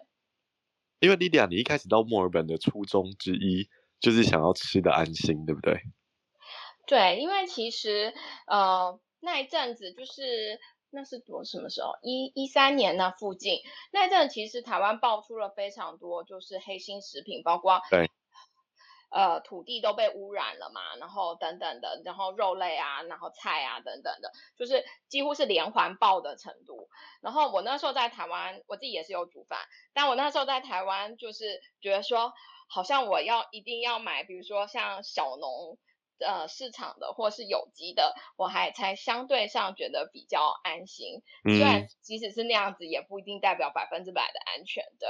[1.00, 3.68] 因为莉莉亚，你一开始到墨尔本的初衷之一
[4.00, 5.82] 就是想要吃的安心，对不对？
[6.86, 8.14] 对，因为其实
[8.46, 10.58] 呃那一阵子就是。
[10.94, 11.94] 那是多什么时候？
[12.02, 13.58] 一一三年那附近
[13.90, 18.08] 那阵，其实台湾爆出了非常多，就是黑心食品，包括对，
[19.10, 26.88] 呃，土地都被污染了嘛，然后等等的，然后肉类啊，然后菜啊等等的，就是几乎是连环爆的程度。
[27.20, 29.58] 然后我那时候在台湾，我自己也是有煮饭，
[29.92, 32.32] 但我那时候在台湾就是觉得说，
[32.68, 35.76] 好像我要一定要买，比如说像小农。
[36.24, 41.22] 呃，市场的或是有机的，我还才相对上觉得比较安心。
[41.44, 44.84] 虽然即使是那样子，也不一定代表百分之百的安全。
[44.98, 45.08] 对，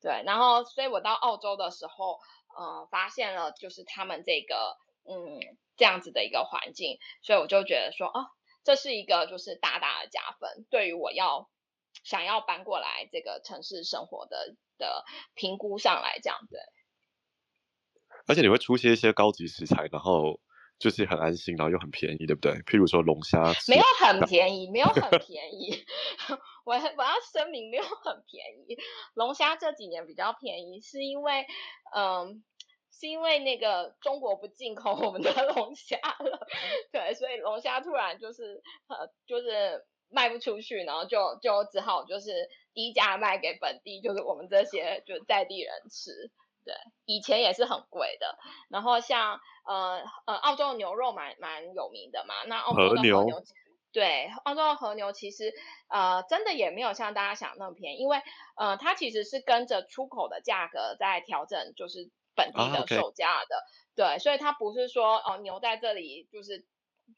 [0.00, 0.22] 对。
[0.24, 2.20] 然后，所以我到澳洲的时候，
[2.56, 5.40] 呃，发现了就是他们这个，嗯，
[5.76, 8.30] 这样子的一个环境，所以我就觉得说，哦，
[8.64, 11.50] 这是一个就是大大的加分，对于我要
[12.04, 15.04] 想要搬过来这个城市生活的的
[15.34, 16.60] 评估上来讲，对。
[18.24, 20.38] 而且你会出现一些高级食材，然后
[20.82, 22.52] 就是很安心，然后又很便宜，对不对？
[22.62, 25.84] 譬如说龙虾， 没有很便宜，没有很 便宜。
[26.66, 28.76] 我我要声明，没有很便宜。
[29.14, 31.46] 龙虾这几年比较便宜，是因为
[31.94, 32.42] 嗯，
[32.90, 36.48] 是因为那个中国不进口我们的龙虾了，
[36.90, 46.10] 对，所以龙虾突然就是呃，就是卖不出去，然后就就只好就是低价卖给本地，就是我们这些就是在地人吃。
[46.64, 48.38] 对，以前也是很贵的。
[48.68, 52.34] 然后像呃呃，澳洲的牛肉蛮蛮有名的嘛。
[52.46, 53.42] 那澳洲的和牛，
[53.92, 55.52] 对，澳洲的和牛其实
[55.88, 58.22] 呃真的也没有像大家想那么便宜，因为
[58.56, 63.56] 呃它其实是跟着出口的价格在调整，就是本地的售价的。
[63.56, 66.64] 啊 okay、对，所以它不是说哦、呃、牛在这里就是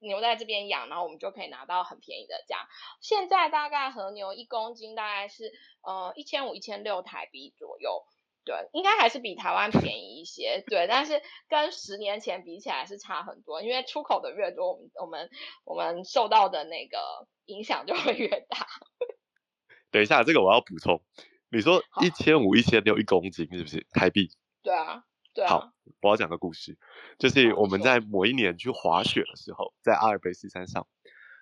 [0.00, 2.66] 牛在这边养，然后我们就可以拿到很便宜的价。
[3.00, 8.04] 现在大概和牛一公斤大概是呃一千五一千六台币左右。
[8.44, 15.30] 对，应该还是比台湾便宜一些，对，但是跟十年前比起来是差很多，因为出口的越多，我们我们
[15.64, 18.66] 我们受到的那个影响就会越大。
[19.90, 21.02] 等一下，这个我要补充，
[21.50, 24.30] 你说一千五、一千六一公斤是不是台币？
[24.62, 25.48] 对啊，对啊。
[25.48, 25.72] 好，
[26.02, 26.76] 我要讲个故事，
[27.18, 30.86] 就是我们在某一年去滑雪的时候，在阿尔卑斯山上，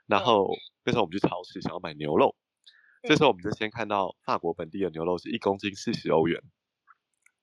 [0.06, 0.48] 然后
[0.84, 2.36] 那时候我们去超市想要买牛肉，
[3.02, 6.40] 这时候我们就先看到法国本地的牛肉是一公斤四十欧元。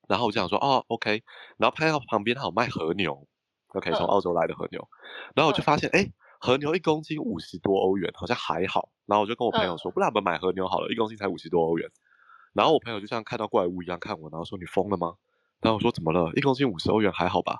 [0.09, 1.21] 然后我就想说，哦，OK，
[1.57, 3.27] 然后拍到旁边他有卖和牛
[3.67, 8.89] ，OK，从澳洲来的和牛，嗯、然后我就发现，哎、嗯，和牛一公斤五十多欧元，好像还好。
[9.05, 11.91] 然后我就跟我朋友说，嗯、不然我们买和牛好了，一公斤才五十多欧元。
[12.53, 15.13] 然后我朋友就像看到怪物一样看我，然后说，你疯了吗？
[15.61, 16.31] 然后我说，怎么了？
[16.33, 17.59] 一公斤五十欧元还好吧？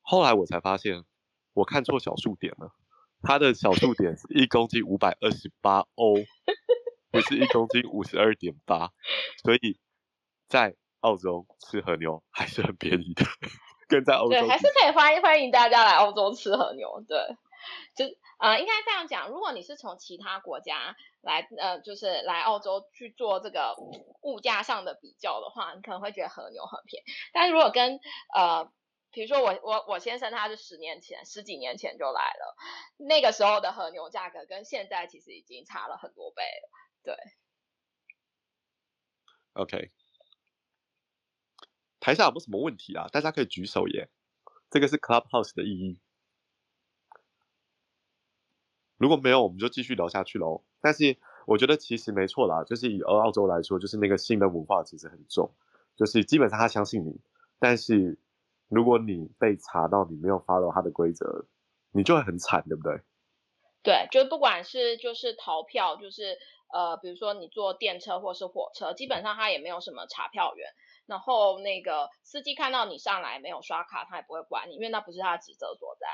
[0.00, 1.04] 后来我才发现，
[1.52, 2.72] 我看错小数点了，
[3.20, 6.14] 它的小数点是一公斤五百二十八欧，
[7.10, 8.90] 不是一公斤五十二点八，
[9.44, 9.78] 所以
[10.48, 10.74] 在。
[11.00, 13.24] 澳洲吃和牛还是很便宜的，
[13.88, 17.04] 跟在欧洲对，还是可以欢迎欢迎大家来澳洲吃和牛。
[17.08, 17.18] 对，
[17.94, 18.04] 就
[18.38, 23.74] 呃，应该这样讲，如果你是从其他国家来，呃，就是来澳洲去做这个
[24.22, 27.06] 物价上的比较的话，你可能会觉得和牛很便宜。
[27.32, 28.00] 但是如果跟
[28.34, 28.70] 呃，
[29.10, 32.56] 比如说我我我先生他是十年前十几年前就来了，
[32.96, 36.68] 那个时候的和牛价格跟现在其实已经差了很多倍了。
[37.02, 37.16] 对
[39.54, 39.90] ，OK。
[42.00, 43.08] 台下有没有什么问题啊？
[43.08, 44.08] 大家可以举手耶。
[44.70, 45.98] 这个是 Clubhouse 的意义。
[48.98, 50.64] 如果没有，我们就继续聊下去喽。
[50.80, 55.54] 但是我觉得其实没错啦，就是以澳洲来说，就是那个信任文化其实很重，
[55.96, 57.20] 就是基本上他相信你，
[57.58, 58.18] 但是
[58.68, 61.46] 如果你被查到你没有 follow 他的规则，
[61.92, 63.00] 你就会很惨，对不对？
[63.82, 66.36] 对，就不管是就是逃票，就是
[66.72, 70.68] 呃，比如说你坐电车或是火车，基本上他也没有什么查票员。
[71.08, 76.06] 然后那个司机看到你上来没有刷卡，他也不会管你，因为那不是他的职责所在。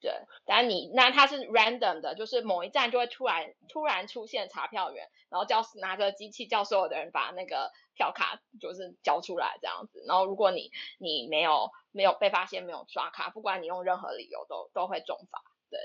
[0.00, 0.12] 对，
[0.44, 10.02] 但你那他是 random 的，就是某一站就会突然突然出现查票员，然后叫拿着机器叫所有的人把那个票卡就是交出来这样子。
[10.06, 15.42] 然后如果你你没有没有被发现没有刷卡，不管你用任何理由都都会重罚。
[15.70, 15.80] 对，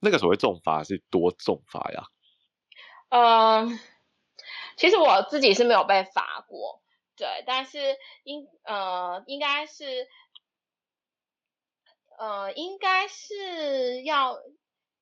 [0.00, 2.04] 那个所谓重罚是多重罚呀？
[3.08, 3.80] 嗯，
[4.76, 6.82] 其实我自己是没有被罚过。
[7.18, 10.06] 对，但是应呃应该是
[12.16, 14.40] 呃应该是要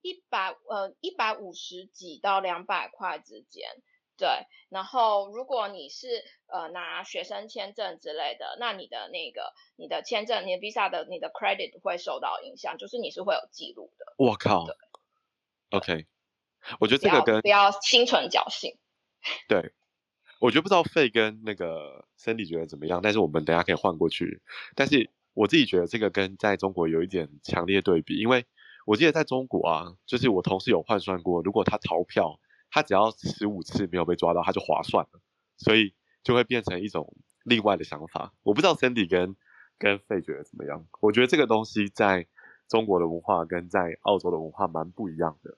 [0.00, 3.68] 一百呃一百五十几到两百块之间，
[4.16, 4.28] 对。
[4.70, 14.14] 然后如果你是呃拿学生签证之类的，那你的那个你的签证、你的 visa 的你的 credit 会受到影响，就是你是会有记录的。
[14.16, 14.64] 我靠。
[14.64, 14.74] 对。
[15.70, 16.06] OK，
[16.80, 18.78] 我觉得这个跟不要心存侥幸。
[19.48, 19.74] 对。
[20.40, 24.42] 我觉得不知道费跟那个 Cindy 觉得怎么样，但是我们等下可以换过去。
[24.74, 28.46] 但是我自己觉得这个跟在中国有一点强烈对比，因为
[28.86, 32.38] 我记得在中国啊，就是我同事有换算过，如果他逃票，
[32.70, 35.20] 他只要十五次没有被抓到，他就划算了，
[35.56, 38.32] 所以就会变成一种另外的想法。
[38.42, 39.36] 我不知道 Cindy 跟
[39.78, 40.86] 跟费觉得怎么样？
[41.00, 42.26] 我觉得这个东西在
[42.68, 45.56] 中国的文化跟在澳洲的文化蛮不一样的。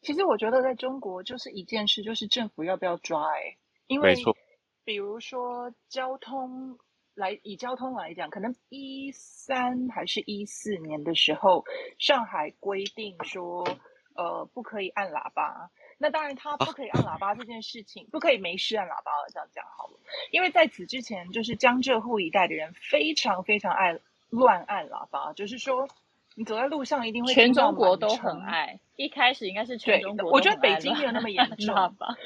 [0.00, 3.56] 其实我觉得在中国就是一件事，就是政府要不要抓哎。
[3.92, 4.14] 因为，
[4.84, 6.78] 比如说交通
[7.14, 11.64] 来以交通来讲，可能一三还是一四年的时候，
[11.98, 13.64] 上海规定说，
[14.14, 15.70] 呃，不可以按喇叭。
[15.98, 19.28] 那当然，他不可以按喇叭这件事情，不可以没事按喇叭了。
[19.32, 20.00] 这样讲好了，
[20.32, 25.86] 因为在此之前，就是江浙沪一带的人非常非常爱乱按喇叭，就是说，
[26.34, 28.80] 你走在路上一定会全中国都很爱。
[28.96, 32.16] 一开始应该是全中国，我觉得北京没有那么严重吧。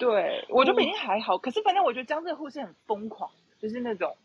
[0.00, 3.30] 对，我觉得北京还好，可是反正我觉得江浙沪是很疯狂，
[3.60, 4.16] 就是那种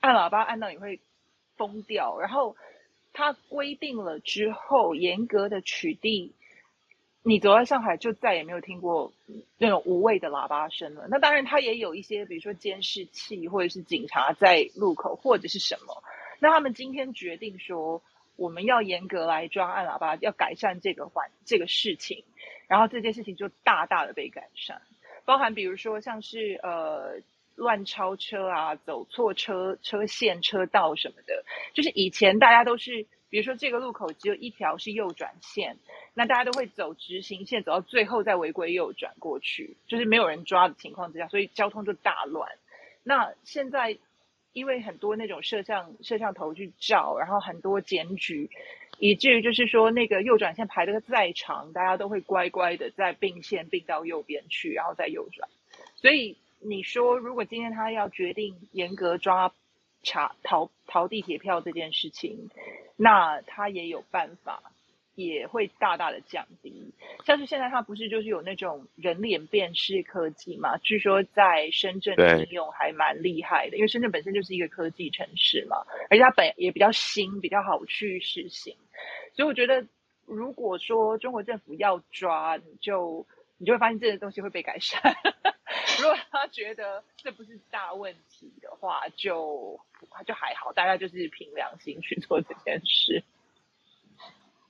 [0.00, 1.00] 按喇叭按到你会
[1.56, 2.18] 疯掉。
[2.20, 2.56] 然后
[3.12, 6.30] 他规定了之后，严格的取缔，
[7.24, 9.12] 你走在上海就再也没有听过
[9.58, 11.08] 那种无谓的喇叭声了。
[11.10, 16.02] 那当然，他也有一些，比如说监视器或者是警察在路口或者是什么。
[16.38, 18.00] 那他们今天决定说，
[18.36, 22.22] 我们要严格来抓按喇叭，要改善这个环这个事情，
[22.68, 24.80] 然后这件事情就大大的被改善。
[25.24, 27.20] 包含比如说像是呃
[27.56, 35.78] 乱超车啊，走错车车线车道什么的，就是以前大家都是，比如说这个路口只有一条是右转线，
[36.14, 42.50] 那大家都会走直行线，走到最后再违规右转过去，就是没有人抓的情况之下，所以交通就大乱。
[43.02, 43.98] 那现在
[44.52, 48.50] 因为很多那种摄像摄像头去照，然后很多检举。
[48.98, 55.48] 以至于就是说，那个右转线排的再长，大家都会乖乖的在并线并到右边去，然后再右转。
[55.96, 59.52] 所以你说，如果今天他要决定严格抓
[60.02, 62.50] 查逃逃地铁票这件事情，
[62.96, 64.62] 那他也有办法，
[65.14, 66.92] 也会大大的降低。
[67.24, 70.76] 像是现在他不是就是有那种人脸辨识科技嘛？
[70.78, 75.78] 据说在深圳应用还蛮厉害的，因为深圳本身就是一个科技城市嘛，
[76.10, 78.76] 而且它本也比较新，比较好去实行。
[79.34, 79.86] 所以我觉得，
[80.26, 83.26] 如果说中国政府要抓，你就
[83.58, 85.00] 你就会发现这些东西会被改善。
[86.00, 89.80] 如果他觉得这不是大问题的话，就
[90.26, 93.24] 就还好，大家就是凭良心去做这件事。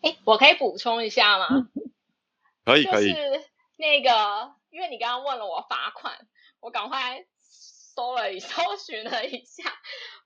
[0.03, 1.69] 哎，我可以补充一下吗？
[2.65, 3.13] 可以，可以。
[3.13, 3.45] 就是
[3.77, 6.27] 那个，因为你刚刚问了我罚款，
[6.61, 9.65] 我赶快搜了一 搜寻了一下，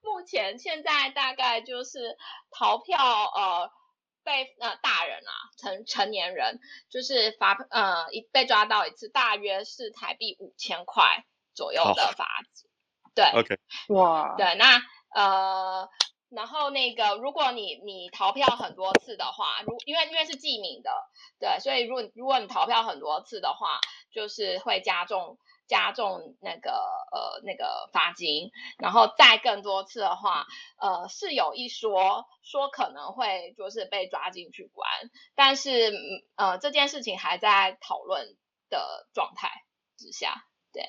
[0.03, 2.17] 目前现在大概就是
[2.51, 3.71] 逃票，呃，
[4.29, 6.61] 被呃大人啊，成成年人，
[6.91, 11.25] 就是罚呃一被抓到一次，大约是台币五千块
[11.55, 12.71] 左右的罚金。
[13.15, 13.59] 对，OK，
[13.89, 14.83] 哇，对，那
[15.15, 15.89] 呃。
[16.31, 20.91] 然后那个，如果你你逃票很多次的话，如因为因为是记名的，
[21.41, 23.81] 对，所以如果如果你逃票很多次的话，
[24.13, 25.39] 就是会加重
[25.69, 26.73] 加重那个
[27.13, 30.47] 呃那个罚金，然后再更多次的话，
[30.81, 34.89] 呃是有一说说可能会就是被抓进去关，
[35.37, 35.93] 但是
[36.35, 38.37] 呃这件事情还在讨论
[38.71, 39.51] 的状态
[39.97, 40.83] 之下，对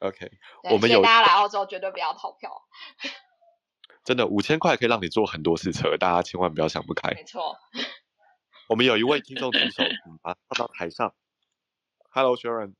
[0.00, 0.30] ，OK，
[0.62, 2.50] 对我们有大家来澳洲绝对不要逃票。
[4.04, 7.10] 真的五千块可以让你坐很多次车，大家千万不要想不开。
[7.14, 7.56] 没错，
[8.68, 11.12] 我们有一位听众举手，嗯，把他放到台上。
[12.10, 12.74] Hello，Sharon。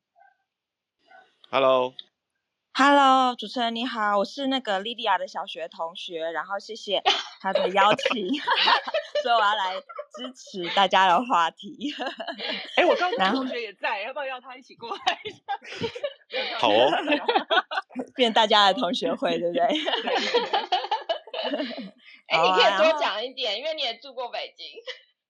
[1.57, 7.03] Hello，Hello，主持人你好，我是那个莉莉亚的小学同学，然后谢谢
[7.41, 8.29] 她的邀请，
[9.25, 9.81] 所以我要来
[10.15, 11.95] 支持大家的话题。
[12.77, 15.31] 哎，我刚刚同学也在，要不要邀他一起过来一
[16.53, 16.59] 下？
[16.59, 16.91] 好哦，
[18.15, 19.63] 变大家的同学会，对不对？
[22.27, 24.67] 哎，你可以多讲一点，因为你也住过北京。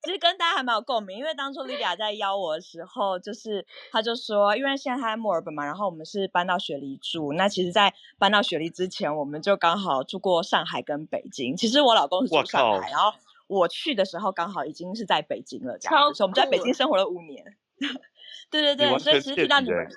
[0.07, 7.33] 其实跟大家还蛮有共鸣，因为当初莉迪亚在邀我的时候，就是她就说，因为现在他在墨尔本嘛，然后我们是搬到雪梨住。
[7.33, 11.57] 那其实，在搬到雪梨之前，我们就刚好住过上海跟北京。
[11.57, 13.13] 其实我老公是住上海，然后
[13.49, 16.15] 我去的时候刚好已经是在北京了，这样子。
[16.15, 17.57] 所以我们在北京生活了五年。
[18.49, 19.89] 对对对，所以其实听到你们，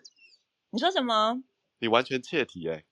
[0.72, 1.44] 你说什么？
[1.80, 2.84] 你完全切题哎。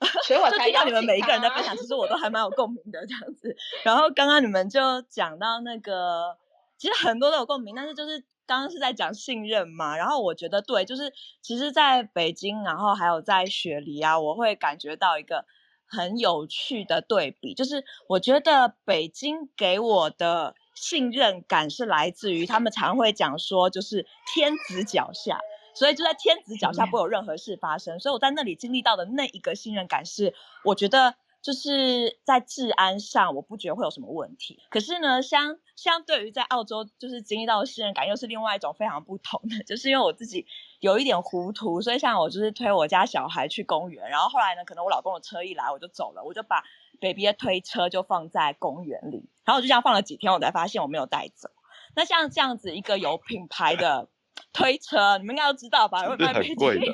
[0.26, 3.56] 所以我才要你们每一个人在分享，其实我都还蛮有共鸣的这样子。
[3.84, 6.36] 然后刚刚你们就讲到那个，
[6.84, 9.96] 其实很多都有共鸣，但是就是刚刚是在讲信任嘛。
[9.96, 11.10] 然后我觉得对，就是
[11.40, 15.46] 其实在北京，然后还有在雪梨啊，我会感觉到一个
[15.86, 25.38] 很有趣的对比，就是我觉得北京给我的信任感是来自于他们常会讲说，就是天子脚下。
[25.76, 30.32] 所以就在天子脚下不会有任何事发生，嗯、所以我在那里经历到的那一个信任感是，
[30.62, 34.62] 我觉得就是在治安上我不觉得会有什么问题。
[34.70, 40.46] 可是呢，相相对于在澳洲就是经历到的信任感又是另外一种非常不同的，就是因为我自己
[40.80, 46.64] 有一点糊涂，所以像我就是推我家小孩去公园，然后后来呢，可能我老公的车一来我就走了，我就把
[46.98, 51.50] baby 的推车就放在公园里，然后我就这样放了几天，我才发现我没有带走。
[51.94, 54.08] 那像这样子一个有品牌的。
[54.52, 56.02] 推车，你们应该都知道吧？
[56.08, 56.86] 会卖很贵的，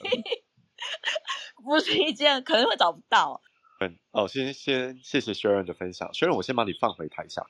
[1.64, 3.40] 不是一件，可能会找不到。
[3.80, 7.46] 嗯，哦，先先谢谢 Sharon 的分享，Sharon，我先把你放回台下。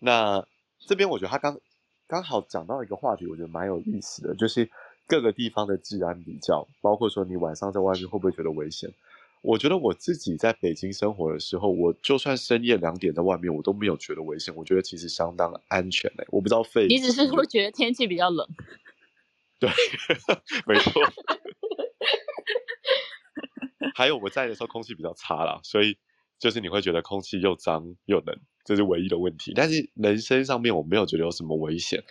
[0.00, 0.44] 那
[0.86, 1.60] 这边我觉得他刚
[2.08, 4.68] 刚好讲到一个话题，我觉得蛮有意思的，就是
[5.06, 8.92] 各个地方的治安比较，包括说你晚上在外面会不会觉得危险？
[9.40, 16.26] 我觉得我自己在北京生活的时候，我就算深夜两点在外面，我都没有觉得危险，我觉得其实相当安全嘞。
[16.30, 18.44] 我不知道费，你只是会觉得天气比较冷。
[19.60, 19.70] 对，
[20.66, 21.02] 没错。
[23.94, 25.98] 还有我在的时候空气比较差啦，所以
[26.38, 29.52] 就是你会觉得空气又脏又冷，这是唯一的问题。
[29.54, 32.04] 但是人身上面我没有觉得有什么危险。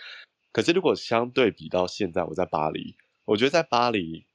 [0.52, 4.26] 可是如果相对比到现在我在巴黎，我觉得在巴黎，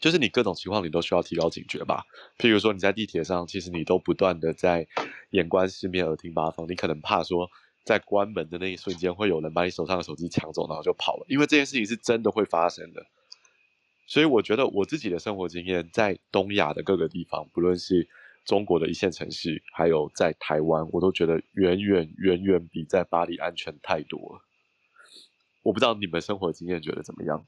[0.00, 2.04] 就是你各种情况你都需要提高警觉吧。
[2.38, 4.86] 譬如说你在地铁上，其实你都不断的在
[5.30, 7.50] 眼观四面，耳听八方，你可能怕说。
[7.84, 11.26] 在关门的那一瞬间，会有人把你手上的手机抢走，然后就跑了。
[11.28, 13.04] 因为这件事情是真的会发生的，
[14.06, 18.08] 所以我觉得我自己的生活经验，在东亚的各个地方，不论是
[18.44, 24.42] 中国的一线城市，还有在台湾，我都觉得远远远远比在巴黎安全太多了。
[25.62, 27.46] 我不知道你们生活经验觉得怎么样？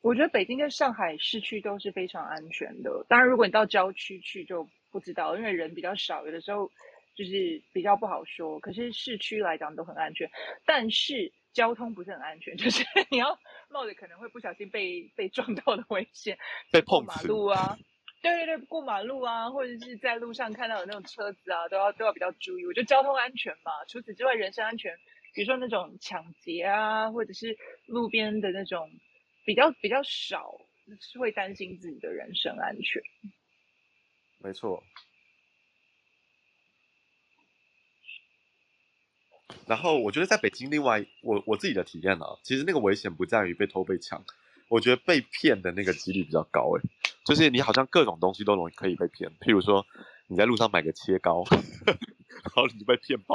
[0.00, 3.04] 我觉得北京跟上海市区都是非常安全的。
[3.08, 6.70] 当然，如果你到郊区去就不知道，因为人比较少，有的时候。
[7.14, 10.30] 就是比较不好说，可是市区来讲都很安全。
[10.64, 13.38] 但是交通不是很安全， 就是你要
[13.68, 16.38] 冒着可能会不小心被被撞到的危险，
[16.72, 17.76] 被碰马路啊，
[18.22, 22.66] 对对对，过马路啊，或者是在路上看到有那种车子啊，都要都要比较注意。
[22.66, 24.96] 我觉得交通安全嘛，除此之外，人身安全，
[25.34, 28.90] 比如说那种抢劫啊，或者是路边的那种
[29.44, 30.58] 比较比较少，
[31.00, 33.02] 是会担心自己的人身安全。
[34.38, 34.82] 没错。
[39.66, 44.22] 然后我觉得在北京，另外我我自己的体验啊，其实那个危险不在于被偷被抢，
[44.68, 46.82] 我觉得被骗的那个几率比较高诶，
[47.24, 49.86] 就是你好像各种东西都容易可以被骗，譬如说
[50.26, 51.44] 你在路上买个切糕，
[51.86, 53.34] 然后你就被骗跑，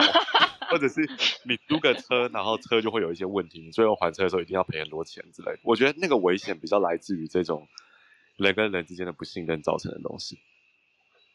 [0.70, 1.10] 或者是
[1.44, 5.58] 你租个车，然后车就会有一些问题，你最后还车的时候一定要赔很多钱之类。
[5.64, 7.68] 我觉得那个危险比较来自于这种
[8.36, 10.40] 人跟人之间的不信任造成的东西。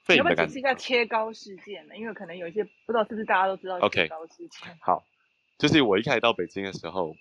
[0.08, 1.96] 你要不要解释一下切糕事件呢？
[1.96, 4.68] 因为可能有一些不知道是不是大家都知道切糕事件。
[4.68, 4.76] Okay.
[4.80, 5.04] 好，
[5.58, 7.16] 就是我一开始到北京的时候，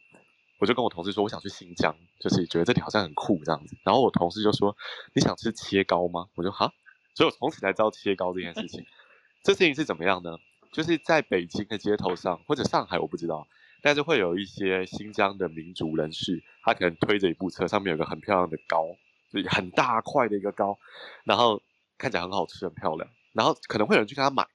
[0.60, 3.78] 我就跟我同事说我想去新疆，就是觉得这里好像很酷这样子。
[3.84, 4.76] 然后我同事就说
[5.14, 6.74] ：“你想吃切糕吗？”我就哈，
[7.14, 8.86] 所以我从此才知道切糕这件事情。
[9.44, 10.38] 这事情是怎么样呢？
[10.72, 13.48] 就是在北京的街头上或者上海我不知道，
[13.82, 18.98] 但是会有一些新疆的民族人士，他可能推着一部车，上面有个很漂亮的糕，
[19.32, 20.80] 就是很大块的一个糕，
[21.24, 21.62] 然后。
[22.02, 24.46] 看起来很好吃，很漂亮，然后可能会有人去跟他买，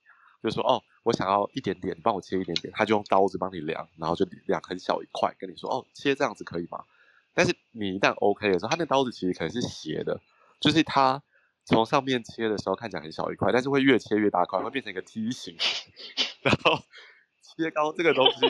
[0.43, 6.85] 就说哦，我想要一点点，帮我切一点点，他就用刀子帮你量，然后就量很小一块，跟你说哦，切这样子可以吗？
[7.33, 10.21] 但是你一旦 OK 的时候，他那刀子其实可能是斜的，
[10.61, 11.23] 就是他
[11.65, 15.57] 从上面切的时候看起来很小一块，但是会越切越大块，会变成一个梯形。
[16.43, 16.79] 然后
[17.43, 18.41] 切糕这个东西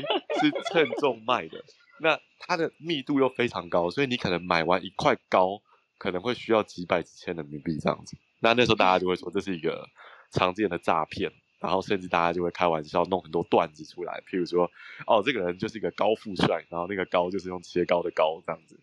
[0.41, 1.65] 是称重卖的，
[2.01, 5.63] 那它的密度又非常高，所以你可能买完一块糕，
[5.99, 8.17] 可能会需要几百几千人民币这样子。
[8.41, 9.89] 那那时候大家就会说这是一个
[10.31, 14.71] 常见的诈骗，然后甚至大家就会开玩笑弄很多段子出来，譬如说，
[15.07, 18.79] 哦，这个人就是一个高富帅，然后那个高就是用切糕的高这样子。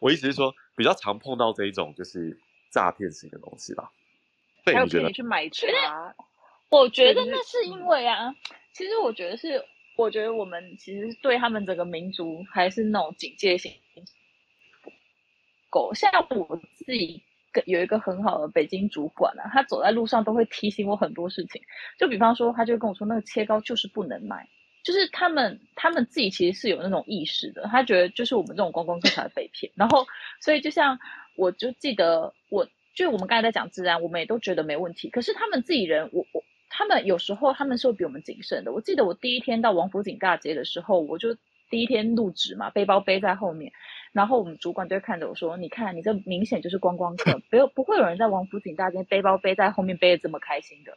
[0.00, 2.40] 我意思是说，比较常碰到这一种就是
[2.70, 3.92] 诈骗型的东西吧。
[4.64, 6.14] 还有可以去买茶，
[6.68, 8.34] 我觉得那是因为啊，
[8.72, 9.64] 其实我觉得是，
[9.96, 13.72] 我觉得我们其实对他们整个民族还是那种警戒性
[15.70, 17.22] 够，像我自己。
[17.66, 21.60] 有一个很好的北京主管啊，他走在路上都会提醒我很多事情。
[21.98, 24.48] 就比方说，他就跟我说，那个切糕就是不能买，
[24.84, 27.64] 就是他们他们自己其实是有那种意识的。
[27.64, 29.72] 他觉得就是我们这种观光客才被骗。
[29.74, 30.06] 然后，
[30.40, 31.00] 所以就像
[31.34, 35.10] 我就记得，我就我们刚才在讲治安，我们也都觉得没问题。
[35.10, 38.72] 可是他们自己人，我我他们有时候他们是会比我们谨慎的。
[38.72, 41.36] 我记得我第一天到王府井大街的时候，我就
[41.68, 43.72] 第一天入职嘛，背包背在后面。
[44.12, 50.96] 然后我们主管就会看着我说：“你看，你这明显就是观光客，不不会有人在王府井大街背包背在后面背的这么开心的。”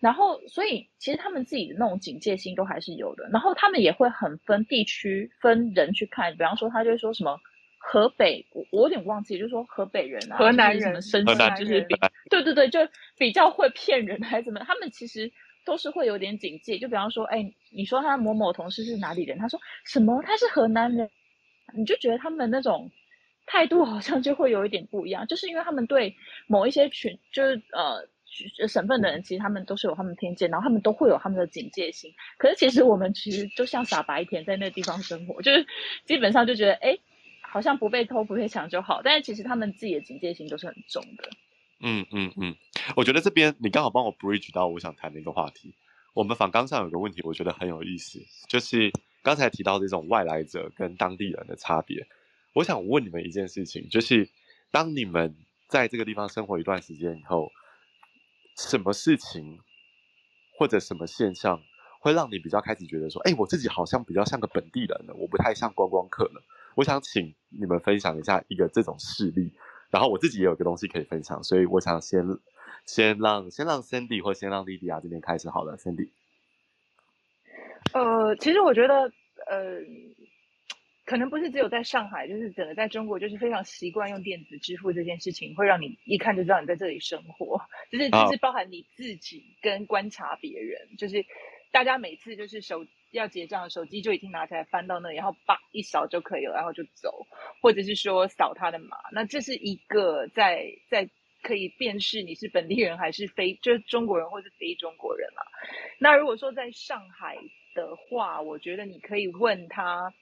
[0.00, 3.28] 然后，所以其实他们自己的那种警戒心都还是有的。
[3.32, 7.38] 然后他们也会很分地区、分人去看，比方说他就会说什么
[7.78, 11.96] 河北，我我有点忘记，就是说河北人啊，河南人，什么深圳，就是比
[12.30, 12.80] 对对对，就
[13.18, 14.60] 比较会骗人还是怎么？
[14.60, 15.32] 他们其实
[15.66, 16.78] 都是会有点警戒。
[16.78, 19.36] 就比方说，哎，你说他某某同事是哪里人？
[19.36, 20.22] 他说什么？
[20.22, 21.10] 他是河南人。
[21.74, 22.90] 你就觉得他们那种
[23.46, 26.16] 态度好像就会有一点不一样，就是因为他们对
[26.46, 28.06] 某一些群，就是呃
[28.68, 32.12] 省份的人，其实他们都是有他们偏见，然后他们都会有他们的警戒心。
[32.36, 35.66] 可是其实我们其实就像傻白甜在那个地方生活，就是
[36.04, 36.98] 基本上就觉得哎，
[37.40, 39.00] 好像不被偷不被抢就好。
[39.02, 41.30] 但是其实他们自己的警戒心都是很重的。
[41.80, 42.56] 嗯嗯嗯，
[42.96, 45.74] 我觉得这边你刚好帮我 bridge 到我想谈的一个话题。
[46.14, 48.92] 我们访纲上有个问题，我觉得很有意思，就是。
[49.28, 52.06] 刚才提到这种外来者跟当地人的差别，
[52.54, 54.26] 我想问你们一件事情，就是
[54.70, 55.36] 当你们
[55.68, 57.52] 在这个地方生活一段时间以后，
[58.56, 59.58] 什么事情
[60.56, 61.60] 或者什么现象
[62.00, 66.42] 会让你比较开始觉得说，哎，我自己好像比较像个本地人了，我不太像观光客了。
[66.74, 69.52] 我想请你们分享一下一个这种事例，
[69.90, 72.24] 然后我自己也有个东西可以分享，所以我想先
[72.86, 76.12] 先让先让 Cindy 或先让莉迪亚这边开始好了，Cindy。
[77.92, 79.10] 呃，其实我觉得，
[79.46, 79.80] 呃，
[81.04, 87.60] 可能不是只有在上海，就是整个在中国，就是非常习惯用电子支付这件事情，会让你一看就知道你在这里生活，
[87.90, 91.24] 就是就是包含你自己跟观察别人，就是
[91.72, 97.26] 大家每次就是手要结账，手机就已经拿起来翻到那里，然后叭一扫就可以了，然后就走，
[97.62, 101.08] 或者是说扫他的码，那这是一个在在
[101.42, 105.40] 可以辨识你是本地人还是非就是中国人或是非中国人啊。
[105.98, 107.38] 那如果说在上海。
[107.78, 110.12] 的话，我觉得你可以问他，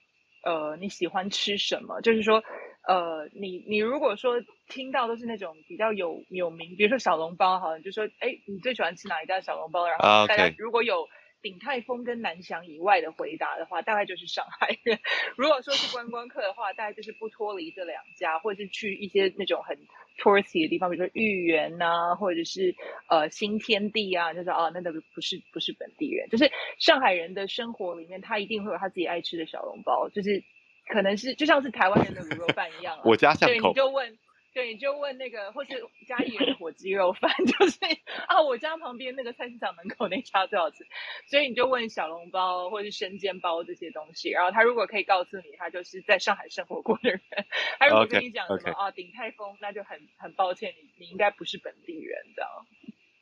[0.43, 1.99] 呃，你喜欢吃什么？
[2.01, 2.43] 就是说，
[2.87, 4.35] 呃，你你如果说
[4.67, 9.87] 听到都是那种比较有有名，比如说小笼包，好像就说，哎，你最喜欢吃哪一家小笼包？
[9.87, 11.07] 然后大家如果有
[11.41, 14.99] 鼎泰丰跟南翔以外的回答的话，大概就是上海人。
[15.37, 19.77] 如果说是观光客的话，大概就是不脱离这两家，或者是去一些那种很
[20.17, 22.75] touristy 的地方，比如说豫园呐，或者是
[23.07, 30.43] 呃新天地啊，就是哦，那个不是不是本地人，就是上海人的生活里面，他一定会有他自己爱吃的小笼包，就是
[30.87, 34.17] 可能是就像是台湾人的卤肉饭一样，啊，我家巷口，对，你就问。
[34.57, 37.77] 对，你就问那个，或是嘉义人的火鸡肉饭， 就是
[38.25, 40.83] 啊，我家旁边那个菜市场门口那家最好吃，
[41.27, 47.21] 所以你就问小笼包或是生煎包这些东西，然后他如果可以告诉你，他就是在上海生活过的人，
[47.77, 48.73] 他如果跟你讲什么 okay, okay.
[48.73, 52.49] 啊，鼎泰丰，那就很很抱歉，你你应该不是本地人，这样。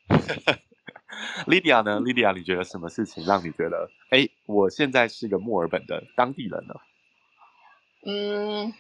[1.48, 6.76] Lydia 呢？Lydia，你觉得什么事情让你觉得，哎，我现在是个墨尔本的当地人呢？
[8.06, 8.74] 嗯，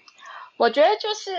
[0.55, 1.33] 我觉得就是。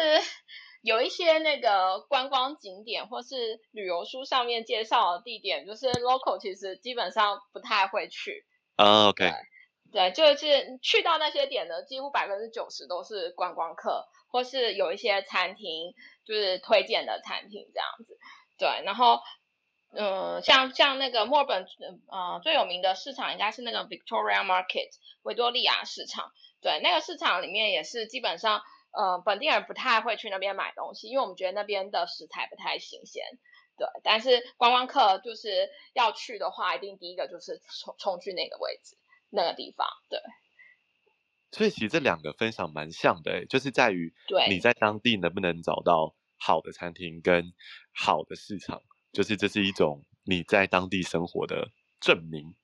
[0.86, 8.46] 有一些那个观光景点或是旅游书上面介绍的地点，就是 local 其实基本上不太会去。
[8.76, 9.32] 啊、oh，OK，
[9.90, 15.92] 对，对，就是去到那些点呢，几乎百分之九十都是观光客，或是有一些餐厅
[16.24, 18.16] 就是推荐的餐厅这样子。
[18.56, 19.18] 对，然后
[19.92, 21.66] 嗯，像像那个墨尔本
[22.12, 24.90] 呃最有名的市场应该是那个 Victoria Market
[25.22, 26.30] 维多利亚市场。
[26.60, 28.62] 对，那个市场里面也是基本上。
[28.96, 33.22] 呃，本地人不太会去那边买东西，因为我们觉得那边的食材不太新鲜。
[33.76, 38.96] 对，但是观光客就是要去的话，一定第一个就是冲冲去那个位置，
[39.28, 39.86] 那个地方。
[40.08, 40.18] 对。
[41.52, 44.14] 所以其实这两个分享蛮像的，就是在于
[44.48, 47.52] 你在当地能不能找到好的餐厅跟
[47.94, 48.82] 好的市场，
[49.12, 51.68] 就是这是一种你在当地生活的
[52.00, 52.54] 证明。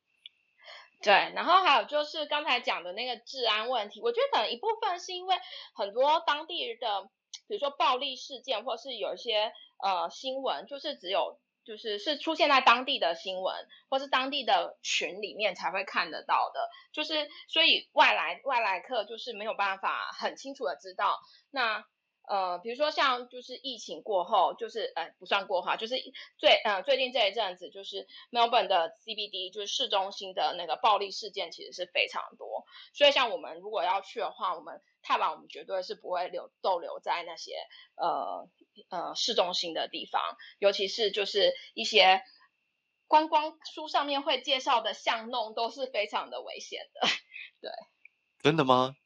[1.02, 5.36] 对，然后还有就是刚才讲的那个治安问题，我觉得可能一部分是因为
[5.74, 7.02] 很多当地的，
[7.48, 21.18] 比如说暴力事件，或是有一些呃新闻，就是只有就是是出现在当地的新闻，或是当地的群里面才会看得到的，就是所以外来外来客就是没有办法很清楚的知道
[21.50, 21.84] 那。
[22.32, 25.96] 呃，比如说像就是疫情过后，就是呃不算过哈，就是
[26.38, 32.64] 最呃最近这一阵子，就是 Melbourne 的 CBD 就是市中心的那个暴力事件其实是非常多，
[32.94, 37.52] 所以像我们如果要去的话，我们太晚我们绝对是不会留逗留在那些
[37.96, 38.48] 呃
[38.88, 40.22] 呃市中心的地方，
[40.58, 42.22] 尤其是就是一些
[43.08, 47.00] 观光书上面会介绍的巷弄都是非常的危险的，
[47.60, 47.70] 对。
[48.40, 48.96] 真的吗？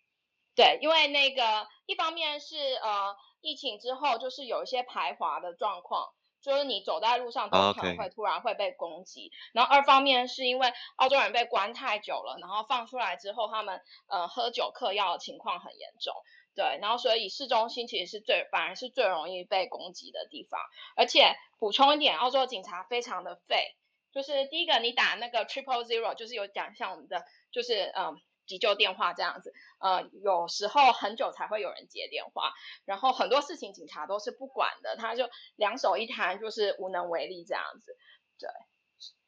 [0.56, 6.08] 对，因为那个一方面是呃疫情之后，就是有一些排华的状况，
[6.40, 9.24] 就是你走在路上都可能会突然会被攻击。
[9.24, 9.32] Oh.
[9.52, 16.14] 然后二方面是因为澳洲人被关太久了，然后放出来之后，他们呃喝酒嗑药的情况很严重。
[16.54, 20.58] 对，然后所以市中心其实是最反而是最容易被攻击的地方。
[20.96, 23.76] 而且补充一点，澳洲警察非常的废，
[24.10, 28.18] 就是第一个你打那个 triple zero，就是有讲像我们的就是嗯。
[28.46, 32.52] 急救电话这样子，呃，有时候很久才会有人接电话，
[32.84, 37.96] 然后很多事情警察都是不管的，他就两手一摊，就是无能为力这样子，
[38.38, 38.48] 对，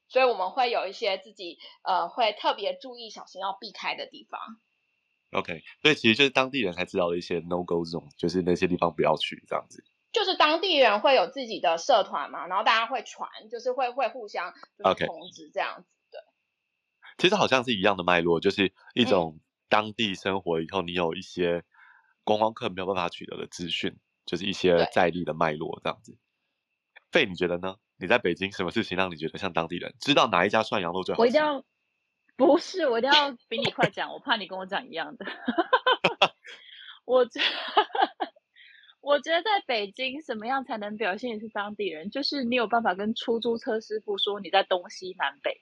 [0.09, 4.41] 所以我们会有一些自己呃会特别注意、小心要避开的地方。
[5.33, 9.85] OK，所以其实就是当地人才知道的一些 no go zone，就是那些地方不要去这样子。
[10.11, 15.83] 就是当地人会有自己的社团嘛，然后大家会传，就是会会互相就是通知这样子。
[15.83, 15.98] Okay.
[17.19, 21.65] 其实好像是一样的脉络，就是一种当地生活以后，你有一些
[22.25, 26.17] 观光客没有办法取得的资讯，就是一些在地的脉络这样子。
[27.11, 27.77] 费，你觉得呢？
[28.01, 29.95] 你在北京什么事情让你觉得像当地人？
[29.99, 31.23] 知道哪一家涮羊肉最好吃？
[31.23, 31.65] 我一定要，
[32.37, 35.27] 不是，我一定要比你快讲，我怕你跟我讲一样的。
[37.05, 37.47] 我觉得，
[39.01, 42.11] 我觉得在北京什么样才能表现你是当地人？
[42.11, 45.61] 就是你有办法跟出租车师傅说你在东西南北。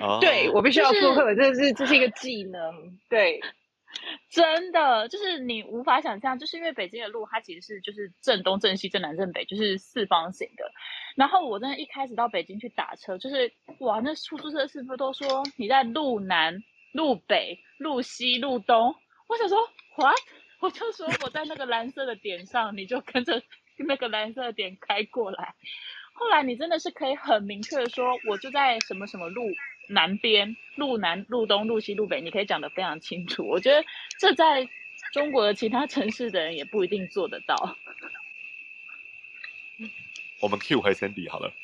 [0.00, 2.98] Oh, 对，我必须要附和，这是这是一个技能。
[3.08, 3.40] 对，
[4.30, 10.70] 真的就是你无法想象，就是因为北京的路它其实是就是正东正西正南正北，就是四方形的。
[11.16, 18.94] 然后我真的一开始到北京去打车，就是哇，那出租车师傅都说你在路南、路北、路西、路东。
[19.26, 19.58] 我想说
[19.96, 20.16] ，what？
[20.60, 23.42] 我就说我在那个蓝色的点上，你就跟着
[23.76, 25.54] 那个蓝色的点开过来。
[26.18, 29.52] 后来你真的是可以很明确的说，我就在什么什么路。
[29.90, 33.48] 南边路南、路东、路西、路北，你可以讲得非常清楚。
[33.48, 33.82] 我觉得
[34.20, 34.68] 这在
[35.14, 37.74] 中国的其他城市的人也不一定做得到。
[40.40, 41.54] 我们 Q 回 Sandy 好了。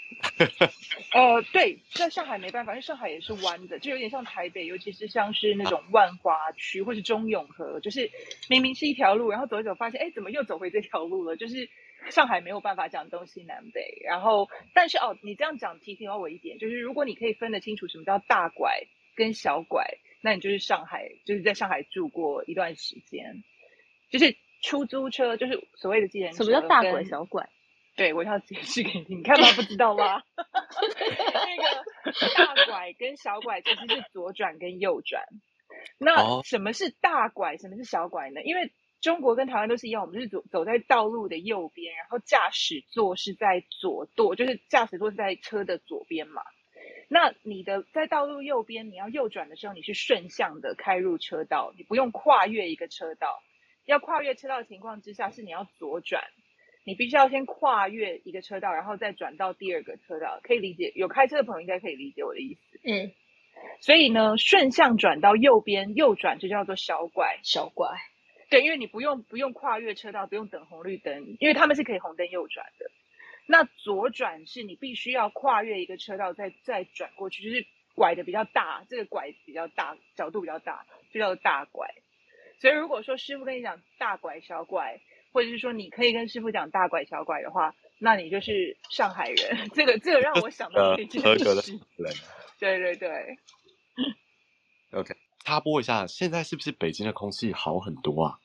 [1.12, 8.10] 呃，对，在上海没办法，因为上海也是弯的，就有点像台北，尤其是像是那种万华区或是中永和，就是
[8.48, 11.36] 明明是一条路，然后走一走发现，哎，怎么又走回这条路了？
[11.36, 11.68] 就是
[12.10, 14.02] 上海没有办法讲东西南北。
[14.04, 18.86] 然后，但是哦，你这样讲提醒了我一点，就是如果你可以分得清楚什么叫大拐
[19.16, 23.42] 跟小拐，那你就是上海，就是在上海住过一段时间，
[24.10, 26.44] 就是出租车，就是所谓的计程车。
[26.44, 27.48] 什么叫大拐小拐？
[27.96, 29.46] 对，我要解释给你，你看吗？
[29.54, 30.22] 不知道吗？
[30.36, 31.84] 那个
[32.34, 35.22] 大拐跟小拐其实是左转跟右转。
[35.98, 37.56] 那什么是大拐？
[37.56, 38.42] 什么是小拐呢？
[38.42, 38.72] 因为
[39.04, 46.40] 中国跟台湾都是一样，我们是走走在道路的右边，然后驾驶座是在左舵，就是驾驶座是在车的左边嘛。
[47.08, 53.42] 那你的在道路右边，你要右转的时候，你是顺向的开入车道，你不用跨越一个车道。
[53.84, 56.24] 要跨越车道的情况之下，是你要左转，
[56.86, 60.40] 你必须要先跨越一个车道，然后再转到第二个车道。
[60.42, 62.80] 可以理解，有开车的朋友应该可以理解我的意思。
[62.84, 63.12] 嗯。
[63.80, 67.38] 所以呢，顺向转到右边右转就叫做小拐。
[67.42, 67.90] 小拐。
[68.54, 72.88] 对，因为你不用不用跨越车道，不用等红绿灯，因为他们是可以红灯右转的。
[73.46, 81.88] 那左转是你必须要跨越一个车道再再转过去，就是拐的比较大，这个拐比较大，角度比较大，就叫做大拐。
[82.60, 85.00] 所以如果说师傅跟你讲大拐小拐，
[85.32, 89.68] 或者是说你可以跟师傅讲大拐小拐的话，那你就是上海人。
[89.74, 91.76] 这个这个让我想到一件事。
[92.60, 93.36] 对对对。
[94.92, 95.12] OK，
[95.44, 98.38] 插播一下，现在是不是北京的空气好很多啊？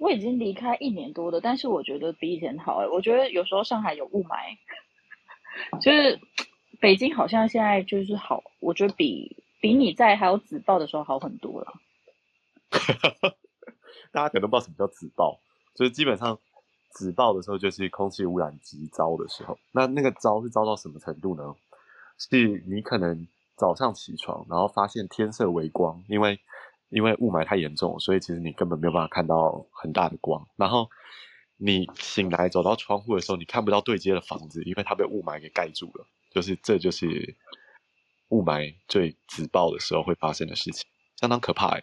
[0.00, 2.88] 我已经离开一年多了，但是我觉得比以前好哎。
[2.88, 4.56] 我觉得有时候上海有雾霾，
[5.78, 6.18] 就是
[6.80, 11.74] 北京好像现在就是好，我觉得比比你在还有紫爆的时候好很多了。
[14.10, 15.38] 大家可能不知道什么叫紫爆，
[15.74, 16.38] 就是基本上
[16.92, 19.58] 紫爆的时候就是空气污染极糟的时候。
[19.70, 21.54] 那那个糟是糟到什么程度呢？
[22.16, 26.40] 是你可能早上起床，然后发现天色微光，因为。
[26.90, 30.46] 因为雾霾太严重，所以其实你根本没有办法看到很大的光。
[30.56, 30.90] 然后
[31.56, 36.06] 你醒来走到窗户的时候，你看不到对接的房子，因为它被雾霾给盖住了。
[36.30, 37.36] 就是这就是
[38.28, 40.86] 雾霾最直爆的时候会发生的事情，
[41.16, 41.78] 相当可怕。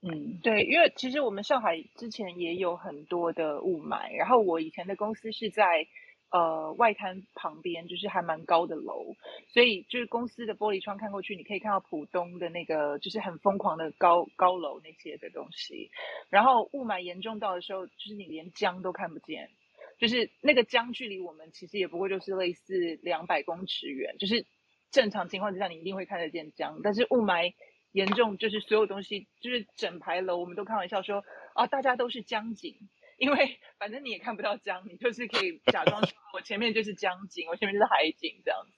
[0.00, 5.86] 嗯，对，因为其实我们上海之前也有很多的雾霾，然后我以前的公司是在。
[6.32, 9.14] 呃，外滩旁边就是还蛮高的楼，
[9.52, 15.90] 所以就是公司的玻璃窗看过去，你可以看到浦东的那个就是很疯狂的高高楼那些的东西。
[16.30, 19.50] 然后雾霾严重到的时候，就是你连江都看不见，
[19.98, 24.46] 就是那个江距离我们其实也不过就是类似两百公尺远，就是
[24.90, 27.52] 正常情况之下你一定会看得见江，但是雾霾
[27.92, 31.22] 严重，就是所有东西就是整排楼，我们都开玩笑说
[31.52, 32.74] 啊，大家都是江景。
[33.22, 36.02] 因为反正你也看不到江，你就是可以假装
[36.34, 38.72] 我前面就是江景，我前面就是海景这样子，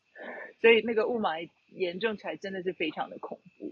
[0.61, 3.71] 所以那个雾霾严重起来真的是非常的恐怖。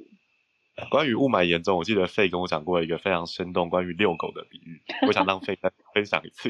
[0.91, 6.49] 关于雾霾严重，我记得费跟我讲过一个非常生动关于遛狗的比喻，我想让费再 分享一次。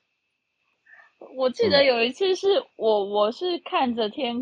[1.36, 4.40] 我记得有一次是我我是看着天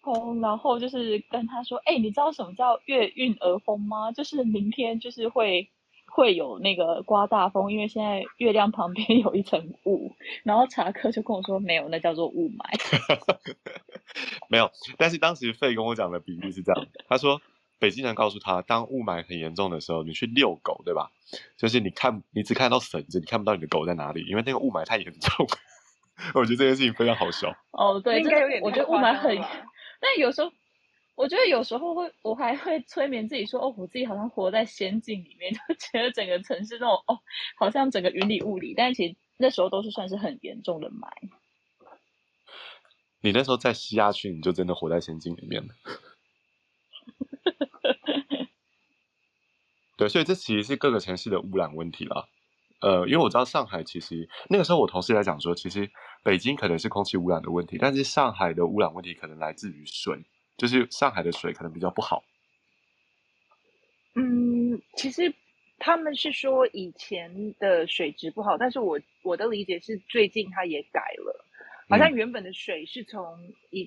[0.00, 4.10] 空，然后就是跟他说：“哎，你知道什么叫月晕而风吗？
[4.10, 5.68] 就是明天就是会。”
[6.14, 12.62] 会有那个刮大风，因为现在月亮旁边有一层雾，然后查克就跟我说没有，那叫做雾霾。
[14.48, 17.42] 没有，但是当时费跟我讲的比喻是这样，他说
[17.80, 21.10] 北京人告诉他，当雾霾很严重的时候，你去遛狗，对吧？
[21.56, 25.44] 就是你看，你只看到绳子，你看不到你的狗在哪里，因为那个雾霾太严重。
[26.34, 27.52] 我觉得这件事情非常好笑。
[27.72, 30.52] 哦，对，应该有点，我觉得雾霾很，但有时候。
[31.16, 37.20] 我觉得有时候会，我还会催眠自己说：“哦，我自己好像活在仙境里面， 就觉得整个城市那种哦，
[37.56, 41.08] 好像整个云里雾里。”但其实那时候都是算是很严重的霾。
[43.20, 45.74] 你那时候再吸下去，你就真的活在仙境里面了。
[49.96, 52.26] 对，所以这其实是各个城市的污染问题啦。
[52.80, 55.88] 呃，因为我知道上海其实那个时候我同事在讲说，其实
[56.24, 60.26] 北京可能是空气污染的问题，但是上海的污染问题可能来自于水。
[60.56, 62.22] 就是上海的水可能比较不好。
[64.14, 65.34] 嗯，其实
[65.78, 71.44] 他们是说以前的水质不好，但是我我的理解是最近它也改了，
[71.88, 73.84] 好像原本的水是从一、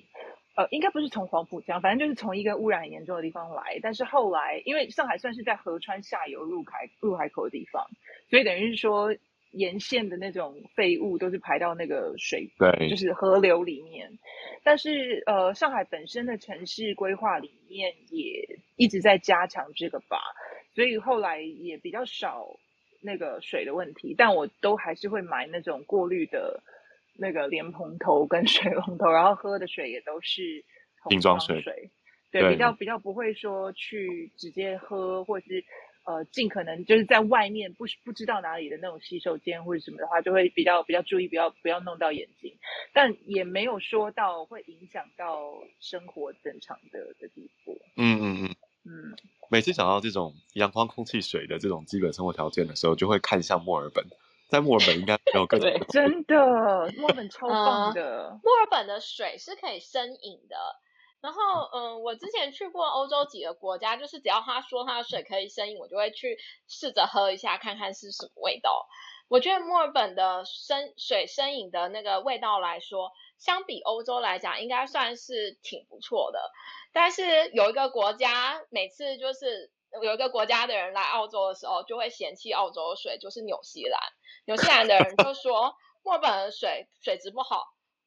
[0.56, 7.88] 嗯、呃，应该不是从黄浦江，反正就是从一个污染很严重的地方来，但是后来因为上海算是在河川下游入海入海口的地方，
[8.30, 9.16] 所以等于是说。
[9.50, 14.18] 沿线的那种废物都是排到那个水，对，就是河流里面。
[14.62, 20.18] 但是呃，上海本身的城市规划里面也一直在加强这个吧，
[20.74, 22.46] 所以后来也比较少
[23.00, 24.14] 那个水的问题。
[24.16, 26.62] 但我都还是会买那种过滤的
[27.18, 30.64] 那个莲蓬头跟 水龙头，然后喝的水也都是
[31.08, 31.62] 瓶装水，
[32.30, 35.64] 对，对比较比较不会说去直接喝或是。
[36.08, 42.56] 呃尽可能就是在外面不不知道哪里的那种洗手间或者什么的话，就会比较比较注意，不要不要弄到眼睛，
[42.94, 47.78] 但也没有说到会影响到生活正常的的地步。
[47.96, 48.56] 嗯嗯嗯
[48.86, 49.16] 嗯。
[49.50, 54.04] 每次想到这种阳光、空气、水的这种基本生活条件的时候，就会看向墨尔本。
[54.48, 55.68] 在墨尔本应该没有更 多。
[55.90, 58.28] 真的，墨尔本超棒的。
[58.28, 60.56] 呃，墨尔本的水是可以生饮的。
[61.20, 61.40] 然后，
[61.72, 66.38] 嗯、我之前去过欧洲几个国家，就是只要他说他的水可以生饮，我就会去
[66.68, 68.86] 试着喝一下，看看是什么味道。
[69.28, 76.40] 我觉得墨尔本的生水生饮的那个味道来说，相比欧洲来讲，应该算是挺不错的。
[76.92, 79.70] 但是有一个国家，每次就是
[80.02, 84.00] 有一个国家的人来澳洲的时候，就会嫌弃澳洲的水，就是纽西兰。
[84.46, 87.64] 纽西兰的人就说 墨尔本的水水质不好，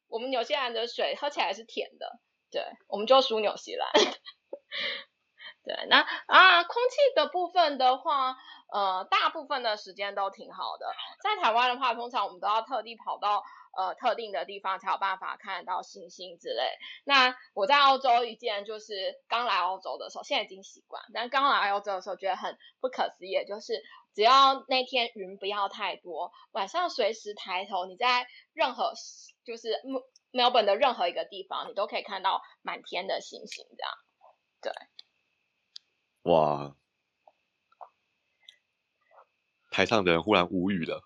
[0.08, 2.18] 我们纽西兰的水喝起来是甜的，
[2.52, 3.90] 对，我们就输纽西兰。
[5.64, 8.36] 对，那啊，空气的部分的话，
[8.72, 10.86] 呃，大部分的时间都挺好的。
[11.22, 13.42] 在台湾的话，通常我们都要特地跑到。
[13.74, 16.76] 呃，特定的地方才有办法看到星星之类。
[17.04, 23.82] 那我在澳洲一件就是刚来澳洲的时候，现在已经习惯，但刚来澳洲的时候觉得很不可思议，就是
[24.14, 28.92] 只要那天云不要太多，晚上随时抬头，你在任何
[29.42, 29.80] 就是
[30.32, 33.92] 墨尔本的任何一个地方，你都可以看到满天的星星，这样。
[34.60, 34.72] 对。
[36.22, 36.74] 哇！
[39.70, 41.02] 台上的人忽然无语了。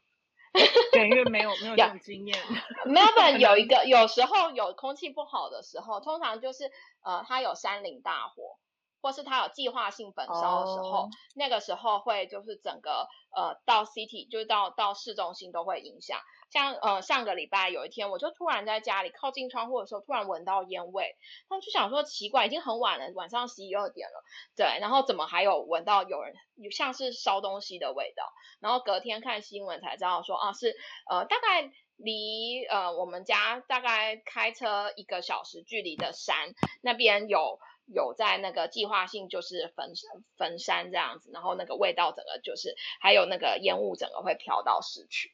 [0.93, 2.37] 对，因为没有没有这种经验。
[2.87, 6.71] Melbourne 有一个， 有时候有空气不好的时候，通常就是
[7.03, 8.59] 呃，它有山林大火，
[9.01, 11.11] 或是它有计划性焚烧的时候，oh.
[11.35, 16.19] 那个时候会就是整个呃到 city 就是到到市中心都会影响。
[16.49, 21.17] 像呃上个礼拜有一天，我就突然在家里靠近窗户的时候，突然闻到烟味，
[21.49, 24.23] 然后就想说奇怪，已经很晚了，晚上十一二点了，
[24.55, 28.23] 对，然后怎么还有闻到有人有像是烧东西的味道？
[28.61, 30.77] 然后隔天看新闻才知道说啊是
[31.11, 39.93] 呃大概离呃我们家大概开车一个小时距离的山那边有有在那个计划性就是焚
[40.37, 45.33] 焚山这样子，然后那个味道整个就是还有那个烟雾整个会飘到市区。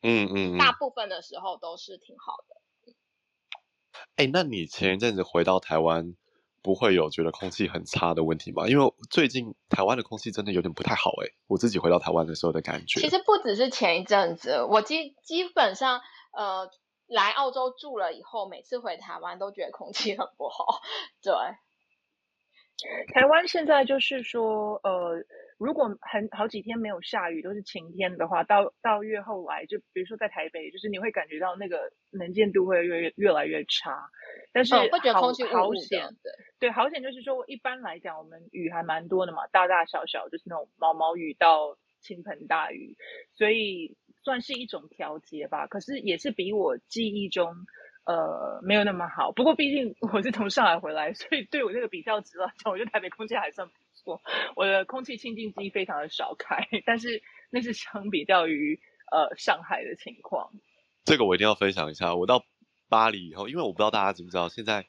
[0.00, 2.92] 嗯嗯，嗯，大部分的时候都是挺好的。
[4.14, 6.14] 哎、欸，那你前一阵子回到台湾，
[6.62, 8.68] 不会有觉得空气很差的问题吗？
[8.68, 13.00] 因为最近台湾的空气真的有点不太好，哎，我自己回到台湾的时候的感觉。
[13.00, 16.00] 其实不只是前一阵子，我基基本上
[16.32, 16.70] 呃
[17.08, 20.80] 来澳洲住了以后，每次回台湾都觉得空气很不好。
[21.22, 21.34] 对，
[23.12, 25.24] 台湾现在就是说呃。
[25.58, 34.08] 如果很好几天没有下雨，都是晴天的话，到到月后来，就比如说在台北，就是你会感觉到那个能见度会越越越来越差。
[34.52, 42.96] 但是会觉得空气好险，对对，好险就是说，一般来讲，我们雨还蛮多的嘛，大大小小就是那种毛毛雨到倾盆大雨，
[43.34, 45.66] 所以算是一种调节吧。
[45.66, 47.54] 可是也是比我记忆中
[48.04, 49.32] 呃没有那么好。
[49.32, 54.20] 不过毕竟我是从上海回来，所以对我这个比较值来讲，我觉得台北空气还算不错。
[54.56, 60.50] 我的空气清净机非常的少开，但是那是相比较于呃上海的情况。
[61.04, 62.14] 这个我一定要分享一下。
[62.14, 62.44] 我到
[62.88, 64.86] 巴黎以后，因为我不知道大家知不知道，现在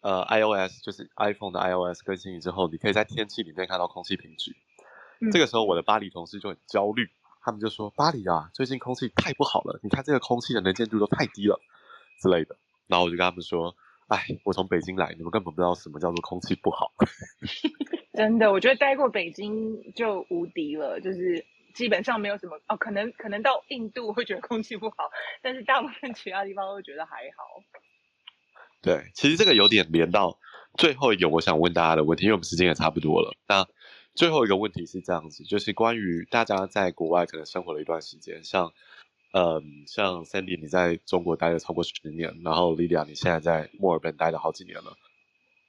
[0.00, 4.52] 呃 iOS 就是 iPhone 的 iOS 更新之后，你可以在天气里面看到空气品质。
[5.20, 5.30] 嗯。
[5.30, 7.08] 这个时候，我的巴黎同事就很焦虑，
[7.46, 11.60] 他们就说：“巴黎啊，最近空气太不好了，你看这个空气的能见度都太低了
[12.20, 12.56] 之类的。”
[12.88, 13.76] 然后我就跟他们说
[14.10, 16.92] ：“哎，我从北京来，你们根本不知道什么叫做空气不好。”
[18.14, 24.96] 真的，我觉得待过北京就无敌了，就是基本上没有什么哦，可能可能到印度会觉得空气不好，
[25.40, 27.62] 但是大部分其他地方都觉得还好。
[28.82, 30.36] 对，其实这个有点连到
[30.76, 33.36] 最后一个我想问大家的问题，因为我们时间也差不多了。
[33.46, 33.64] 那
[34.16, 38.72] 最后一个问题是这样子，就是关于大家在国外可能生活了一段时间，像
[39.32, 44.96] 嗯，像 Sandy 你在中国待了超过十年，然后 Lydia 你现在在墨尔本待了好几年了。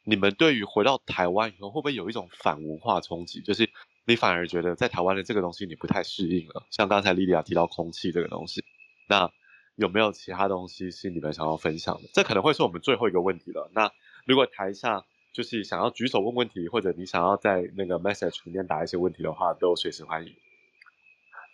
[0.06, 3.42] 你们对于回到台湾以后，会不会有一种反文化冲击？
[3.42, 3.70] 就是
[4.06, 6.66] 你反而觉得在台湾的这个东西你不太适应了。
[6.72, 8.64] 像刚才莉莉亚提到空气这个东西，
[9.10, 9.30] 那
[9.76, 12.10] 有没有其他东西是你们想要分享的？
[12.14, 13.70] 这可能会是我们最后一个问题了。
[13.74, 13.92] 那
[14.26, 15.04] 如果台下
[15.38, 20.36] 就是想要举手问问题，或者你想要在那个 message 里面打一些问题的话，都随时欢迎。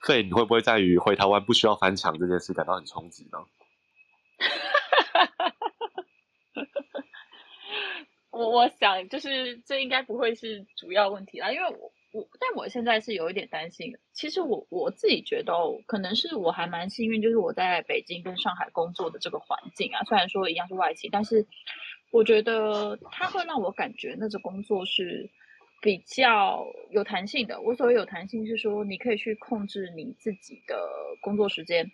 [0.05, 3.39] 所以你会不会在于回台湾不需要翻墙这件事感到很冲击呢？
[8.31, 13.97] 我我想，就是这应该不会是主要问题啦，因为我我，但我现在是有一点担心。
[14.13, 15.53] 其实我我自己觉得，
[15.87, 21.45] 可能是我还蛮幸运，就是我在北京跟上海工作的这个环境啊，虽然说一样是外企，但是
[22.13, 25.27] 我觉得它会让我感觉那个工作是
[25.81, 27.59] 比较有弹性的。
[27.59, 30.79] 我所谓有弹性是说，你可以去控制你自己的
[31.21, 31.91] 工作时间。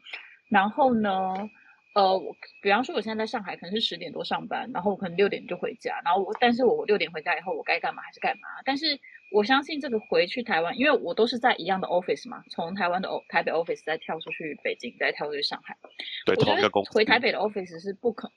[0.49, 1.49] 然后呢，
[1.95, 6.01] 呃，我比方说我现在在上海，可能是十点多上班，然后我可能六点就回家。
[6.03, 8.49] 然后我，但是我六点回家以后，我该干嘛还是干嘛。
[8.65, 8.99] 但是
[9.31, 15.77] 我相信这个回去台湾，因为我都是在一样的 office 嘛，从台湾的台北 office 再跳出去北京，再跳出去上海。
[16.25, 18.29] 对，我觉得回台北的 office 是不可，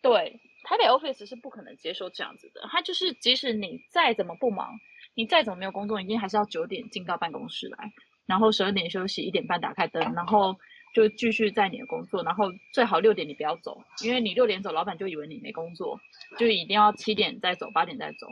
[0.00, 0.40] 对。
[0.68, 4.78] 台北 office 是不可能接受这样子的，他就是即使你再怎么不忙，
[5.14, 7.90] 你再怎么没有工作，一定还是要九点进到办公室来，
[8.26, 10.54] 然后十二点休息，一点半打开灯，然后
[10.94, 15.98] 就继续在你的工作，然后最好六点你不要走，因为你六点走，老板就以为你没工作，
[16.38, 18.26] 就一定要七点再走，八点再走。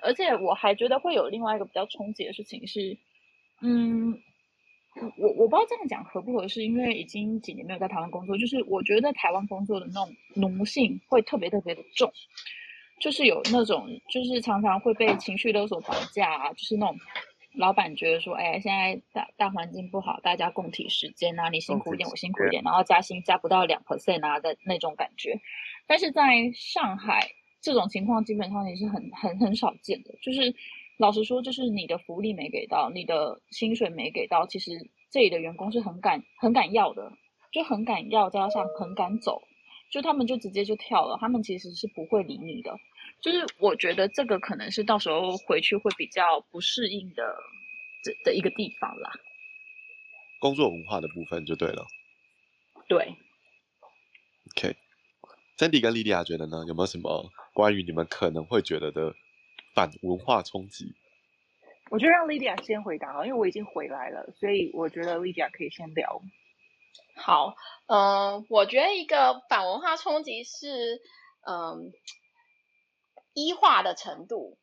[0.00, 2.96] 而且我还觉得会有另外一个比较冲击的事情是，
[3.62, 4.22] 嗯。
[5.16, 12.12] 我我不知道这样讲合不合适，因为已经几年没有在台湾工作，就是我觉得在台湾工作的那种奴性会特别特别的重，
[12.98, 16.98] 就是有那种就是常常会被情绪勒索绑架啊，就是那种
[17.54, 25.40] 老板觉得说，哎，现在大大环境不好，大家共体时间啊，你辛苦一点，我辛苦一点，然后加薪加不到两 percent 啊的那种感觉。
[25.86, 27.30] 但是在上海
[27.60, 30.52] 这种情况基本上也是很很很少见的，就是。
[31.00, 37.10] 老实说，就是你的福利没给到，你的薪水没给到，其实这里的员工是很敢、很敢要的，
[37.50, 39.40] 就很敢要，加上很敢走，
[39.90, 42.78] 就他们就直接就跳了，他们其实是不会理你的。
[43.22, 47.34] 就是我觉得这个可能是到时候回去会比较不适应的
[48.04, 49.10] 这的一个地方啦。
[50.38, 51.86] 工作文化的部分就对了。
[52.88, 53.16] 对。
[54.54, 56.62] OK，Sandy 跟莉莉亚觉得呢？
[56.68, 59.14] 有没有什么关于你们可能会觉得的？
[59.74, 60.94] 反文化冲击，
[61.90, 66.20] 我觉得让 Lydia 先回答，因为我已经回来了，所以我觉得 Lydia 可以先聊。
[67.16, 67.54] 好，
[67.86, 71.00] 嗯、呃，我觉得一个反文化冲击是，
[71.46, 71.78] 嗯、呃，
[73.32, 74.58] 医化的程度，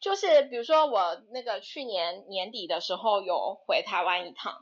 [0.00, 4.58] 就是比如说我那个去年年底的时候有回台湾一趟，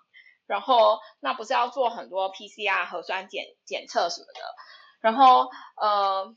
[0.47, 4.41] 然后那不是要做很多 PCR 核酸检检测什么的，
[5.01, 6.37] 然后呃。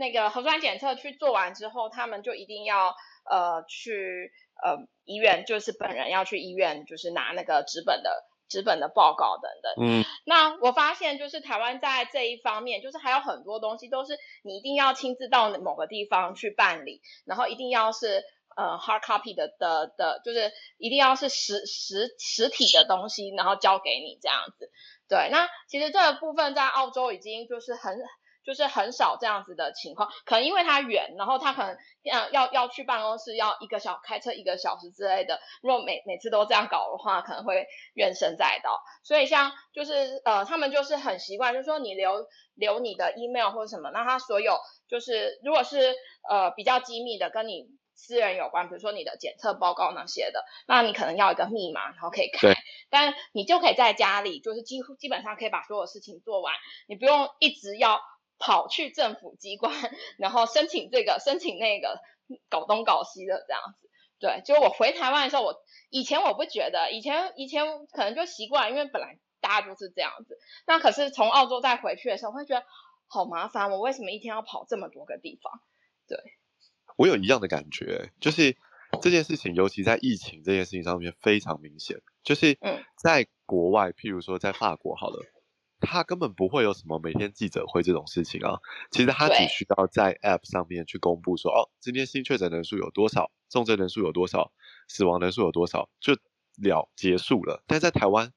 [0.00, 2.96] 那个核酸检测去做完之后，他们就一定要
[3.30, 4.32] 呃去
[4.64, 9.84] 呃医院，就是本人要去医院，就是拿那个纸本的纸本的报告等等。
[9.84, 18.24] 嗯，那我发现就是台湾在这一方面，就是还有很多东西都是你一定要亲自到某个地方去办理，然后一定要是
[18.56, 24.70] 呃 hard copy 的的的，就是一定要是实实实体的东西，然后交给你这样子。
[25.10, 27.98] 对，那其实这个部分在澳洲已经就是很。
[28.42, 35.38] 就是很少这样子的情况，可能因为他远，然后他可能要要要去办公室要一个小开车一个小时之类的。
[35.62, 38.80] 如果每每次都这样搞的话，可能会怨声载道。
[39.02, 44.58] 所以像就是呃，他们就是很习惯，就是说你留留你的 email 或者什么，那他所有
[44.88, 45.94] 就是如果是
[46.28, 52.54] 呃比较机密的，跟你私人有关，比如说你的检测报告那些的，那你可能要一个密码，然后可以开。
[52.88, 56.54] 但你就可以在家里，就是几乎基本上可以把所有事情做完，
[56.88, 58.00] 你不用一直要。
[58.40, 59.72] 跑去政府机关，
[60.18, 62.00] 然后申请这个，申请那个，
[62.48, 63.88] 搞东搞西的这样子。
[64.18, 70.38] 对，就我回台湾的时候，我以前我不觉得，以前以前可能就习惯，因为本来大家就是这样子。
[70.66, 72.66] 那可是从澳洲再回去的时候，会觉得
[73.06, 75.60] 好麻烦，我为什么一天要跑这么多个地方？
[76.08, 76.18] 对，
[76.96, 78.56] 我有一样的感觉，就是
[79.00, 81.98] 这件事情，尤其在疫情这件事情上面非常明显。
[82.22, 82.58] 就是
[83.02, 85.18] 在国外，譬如说在法国，好了。
[85.80, 94.52] 他根本不会有什么每天记者会这种事情啊，其实他只需要在 App 上面去公布说，哦，今天新确诊人数有多少，重症人数有多少，
[94.86, 96.14] 死亡人数有多少，就
[96.62, 97.62] 了结束了。
[97.66, 98.32] 但在台湾，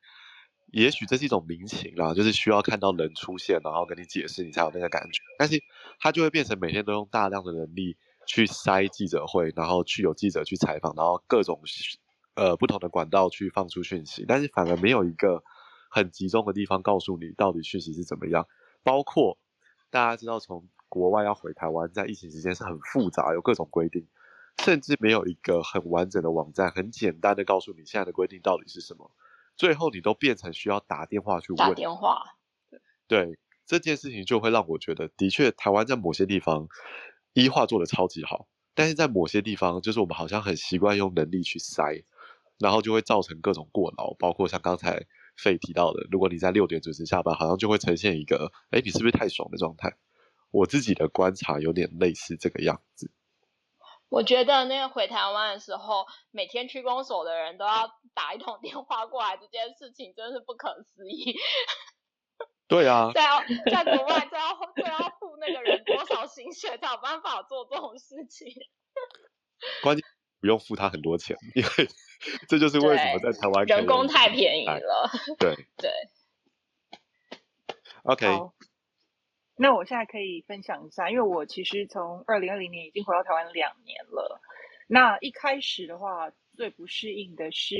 [0.71, 5.21] 也许这是一种民情啦，就是需要看到人出现，然后跟你解释，你才有那个感觉。
[5.37, 5.61] 但是
[5.99, 11.61] 他就会变成每天都用大量的人力去塞记者会，然后去有记者去采访，然后各种
[12.35, 15.43] 呃不同的管道去放出讯息，但是反而没有一个。
[15.93, 18.47] 很集中的地方告诉你到底讯息是怎么样，
[18.81, 19.37] 包括
[19.91, 24.07] 大家知道从国外要回台湾，在疫情期间是很复杂，有各种规定，
[24.57, 29.11] 甚至没有一个很完整的网站，很简单的告诉你现在的规定到底是什么，
[29.55, 31.57] 最后你都变成需要打电话去问。
[31.57, 32.23] 打电话。
[33.07, 33.37] 对，
[33.67, 36.67] 这件事情就会让我觉得，的确台湾在某些地方
[37.33, 42.03] 医化做的超级好，但是在某些地方，就是我们好像很习惯用能力去塞，
[42.57, 45.05] 然后就会造成各种过劳，包括像刚才。
[45.35, 49.97] 费提到的，如果你在六点准时下班，好像就会呈现一个，哎，你是不是太爽的状态？
[50.51, 53.11] 我自己的观察有点类似这个样子。
[54.09, 61.35] 我觉得那个回台湾的时候，每天区公所的人都要打一通电话过来，这件事情真是不可思议。
[62.69, 63.23] 对啊，在
[63.71, 68.53] 在国外就要都要付那个人多少薪水才有办法做这种事情？
[69.81, 70.05] 关键
[70.43, 71.69] 不用付他很多钱，因为
[72.49, 75.09] 这就是为什么在台湾人工太便宜了。
[75.39, 75.89] 对 对。
[78.03, 78.27] OK。
[79.55, 84.41] 那我现在可以分享一下，因为我其实从二零二零年已经回到台湾两年了。
[84.87, 87.75] 那一开始的话，最不适应的是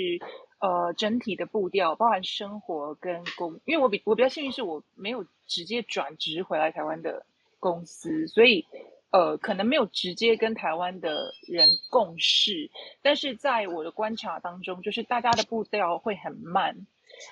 [0.60, 3.60] 呃整体的步调，包含生活跟工。
[3.66, 7.26] 因为我比我比较幸运，是我没有直接转职回来台湾的
[7.60, 8.66] 公司，所以
[9.14, 12.70] 呃可能没有直接跟台湾的人共事。
[13.02, 16.76] 但是在我的观察当中，就是大家的步调会很慢，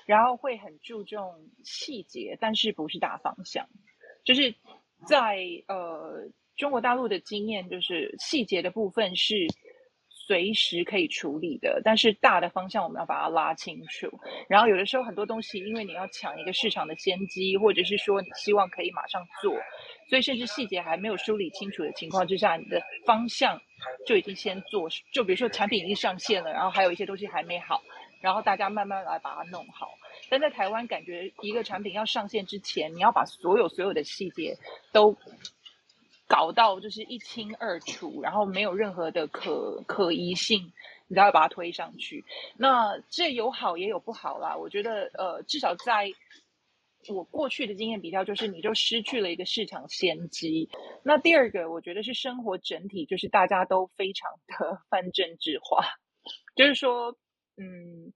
[0.05, 3.67] 然后会很注重细节，但是不是大方向。
[4.23, 4.53] 就是
[5.07, 9.47] 在呃中国大陆的经验，就是细节的部分是
[10.07, 14.07] 随时可以处理的，但是大的方向我们要把它拉清楚。
[14.47, 19.55] 然后有的时候很多东西，因为你要抢一个市场的先机，或者是说你希望可以马上做，
[20.11, 23.61] 所以甚至细节还没有梳理清楚的情况之下，你的方向
[24.05, 24.89] 就已经先做。
[25.13, 27.81] 就比如说产品已经上线了，然后还有一些东西还没好，
[28.19, 29.97] 然后大家慢慢来把它弄好。
[30.27, 34.57] 但在台湾，感觉一个产品要上线之前，你要把所有所有的细节
[34.91, 35.15] 都
[36.27, 40.73] 搞到就是一清二楚，然后没有任何的可可疑性，
[41.07, 42.25] 你才会把它推上去。
[42.57, 44.57] 那这有好也有不好啦。
[44.57, 46.11] 我觉得，呃，至少在
[47.09, 50.69] 我过去的经验比较，就是你就失去了一个市场先机。
[51.03, 55.85] 那第二个，我觉得是生活整体就是大家都非常的 泛政治化，
[56.55, 57.17] 就是说，
[57.57, 58.13] 嗯。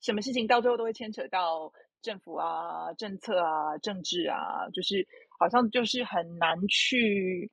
[0.00, 1.72] 什么事情到最后都会牵扯到
[2.02, 5.04] 政府啊、政策啊、政治啊，就是
[5.40, 7.50] 好像就是很难去，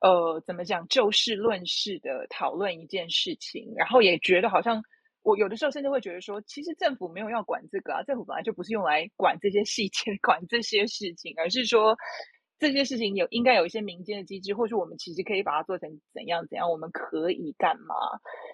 [0.00, 4.82] 呃，怎么讲就事论事的讨论一件事情，然后也觉得好像
[5.26, 11.96] 我有的时候甚至会觉得说，其实政府没有要管这个啊，政府本来就不是用来管这些细节、 管这些事情，而是说
[12.60, 17.94] 这些事情有应该有一些民间的机制，或是我们其实可以把它做成怎样怎样，我们可以干嘛？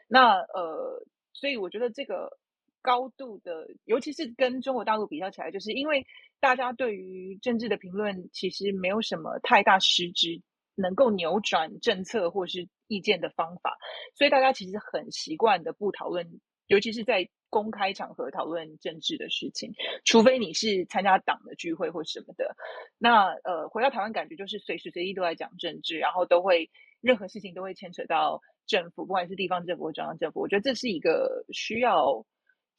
[0.09, 1.05] 那呃，
[1.35, 2.39] 所以我觉得这个。
[2.85, 6.05] 高度的，尤其是跟中国大陆比较起来，就是因为
[6.41, 10.43] 大家对于政治的评论其实没有什么太大实质
[10.75, 13.79] 能够扭转政策或是意见的方法，
[14.17, 19.73] 所以大家其实很习惯的不讨论，尤其是在公开场合讨论政治的事情，
[20.05, 22.57] 除非你是参加党的聚会或什么的。
[22.99, 26.71] 那呃，回到台湾，感觉就是随时随地都在讲政治，然后都会
[27.01, 30.41] 任何事情都会牵扯到政府，不管是地方政府或中央政府。
[30.41, 32.25] 我觉得这是一个需要。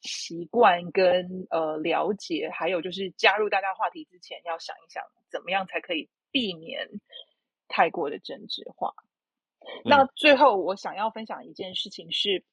[0.06, 6.86] 习惯跟呃了解，还有就是加入大家话题之前，要想一想怎么样才可以避免
[7.68, 8.92] 太过的政治化。
[9.62, 9.88] 嗯。
[9.88, 12.44] 那最后我想要分享一件事情是，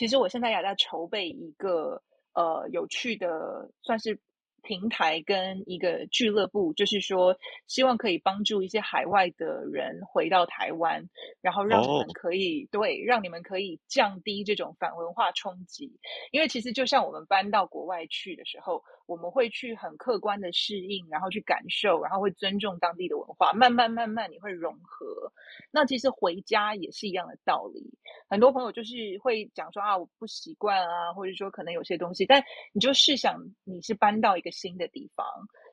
[0.00, 2.02] 其实我现在也在筹备一个
[2.32, 4.18] 呃有趣的，算是。
[4.62, 11.08] 平台跟一个俱乐部，就是说，希望可以帮助一些海外的人回到台湾，
[11.40, 12.82] 然后让你们可以、oh.
[12.82, 15.98] 对，让你们可以降低这种反文化冲击。
[16.30, 25.32] 因为其实就像我们搬到国外去的时候，我们会去很客观的适应，然后去感受，然后会尊重当地的文化，慢慢慢慢你会融合。
[25.72, 27.98] 那其实回家也是一样的道理。
[28.28, 34.48] 很多朋友就是会讲说啊，我不习惯啊，或者说可能有些东西，但你就试想你是搬到一个。
[34.60, 35.26] 新的地方，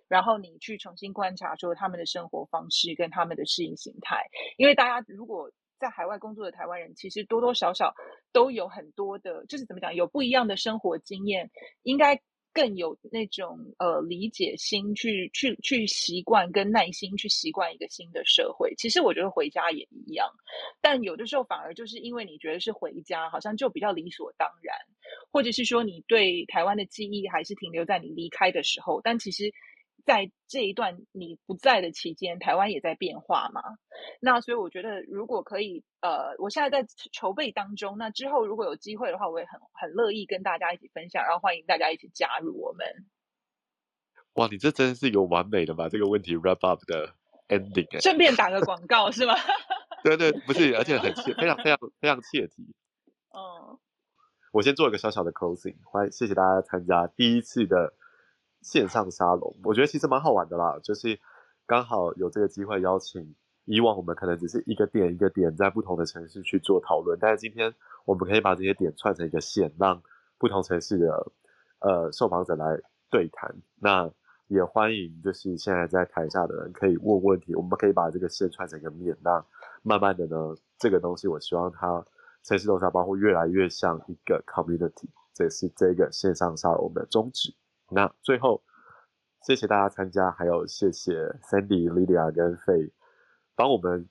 [0.08, 4.24] 然后你去重新观察说他们的生活方式跟他们的适应形态，
[4.56, 7.94] 因为大家如果在海外工作的台湾人，其实多多少少
[8.32, 11.52] 都有很多的，就是怎么讲，有不一样的生活经验，
[11.84, 12.22] 应该。
[12.54, 18.74] 更有那种呃理解心去，去去习惯跟耐心去习惯一个新的社会。
[18.76, 20.28] 其实我觉得回家也一样，
[20.82, 24.76] 但有的时候反而就是因为你觉得是回家，好像就比较理所当然，
[25.32, 29.54] 或者是说你对台湾的记忆还是停留在你离开的时候，但其实。
[30.08, 33.62] 在这一段你不在的期间，台湾也在变化嘛。
[34.22, 37.98] 那所以我觉得，如果可以，呃，我现在在筹备当中。
[37.98, 42.88] 那之后如果有机会的话，我也很很乐意跟大家一起分享，然后欢迎大家一起加入我们。
[44.36, 47.14] 哇，你这真是有完美的把这个问题 wrap up 的
[47.50, 48.02] ending。
[48.02, 49.34] 顺便打个广告是吗？
[50.06, 52.74] 对对，不是，而且很切，非常非常非常切题。
[53.36, 53.78] 嗯，
[54.54, 57.94] 我先做一个小小的 closing，欢迎谢谢大家参加第一次的。
[58.68, 61.18] 线上沙龙，我觉得其实蛮好玩的啦，就是
[61.66, 63.34] 刚好有这个机会邀请，
[63.64, 67.74] 以往我们可能只是一个点一个点在不同的城市去做讨论，但是今天
[68.04, 70.04] 我们可以把这些点串成一个线，让
[70.38, 71.32] 不同城市的
[71.80, 72.78] 呃受访者来
[73.10, 73.56] 对谈。
[73.80, 74.12] 那
[74.48, 79.46] 也欢迎就是现在在台下的人可以问问题，我们可以把这个线串成一个面，那
[79.82, 82.06] 慢慢的呢，这个东西我希望它
[82.44, 87.54] 城市豆沙包会越来越像一个 community，这是这个线上沙龙的宗旨。
[87.90, 88.64] 那最后，
[89.42, 92.92] 谢谢大家参加，还有谢谢 Sandy、Lydia 跟 Faye
[93.56, 94.10] 帮我们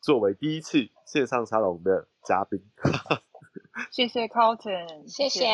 [0.00, 2.60] 作为第一次线上沙龙的嘉宾。
[3.90, 5.46] 谢谢 Carlton，谢谢，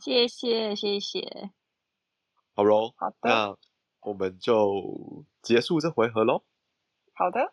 [0.00, 1.50] 谢谢，谢谢。
[2.54, 3.56] 好喽，好的，那
[4.00, 6.44] 我们就结束这回合喽。
[7.14, 7.52] 好的，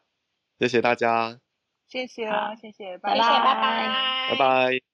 [0.60, 1.40] 谢谢大家，
[1.88, 4.85] 谢谢啦，谢谢，拜拜，拜拜，拜拜。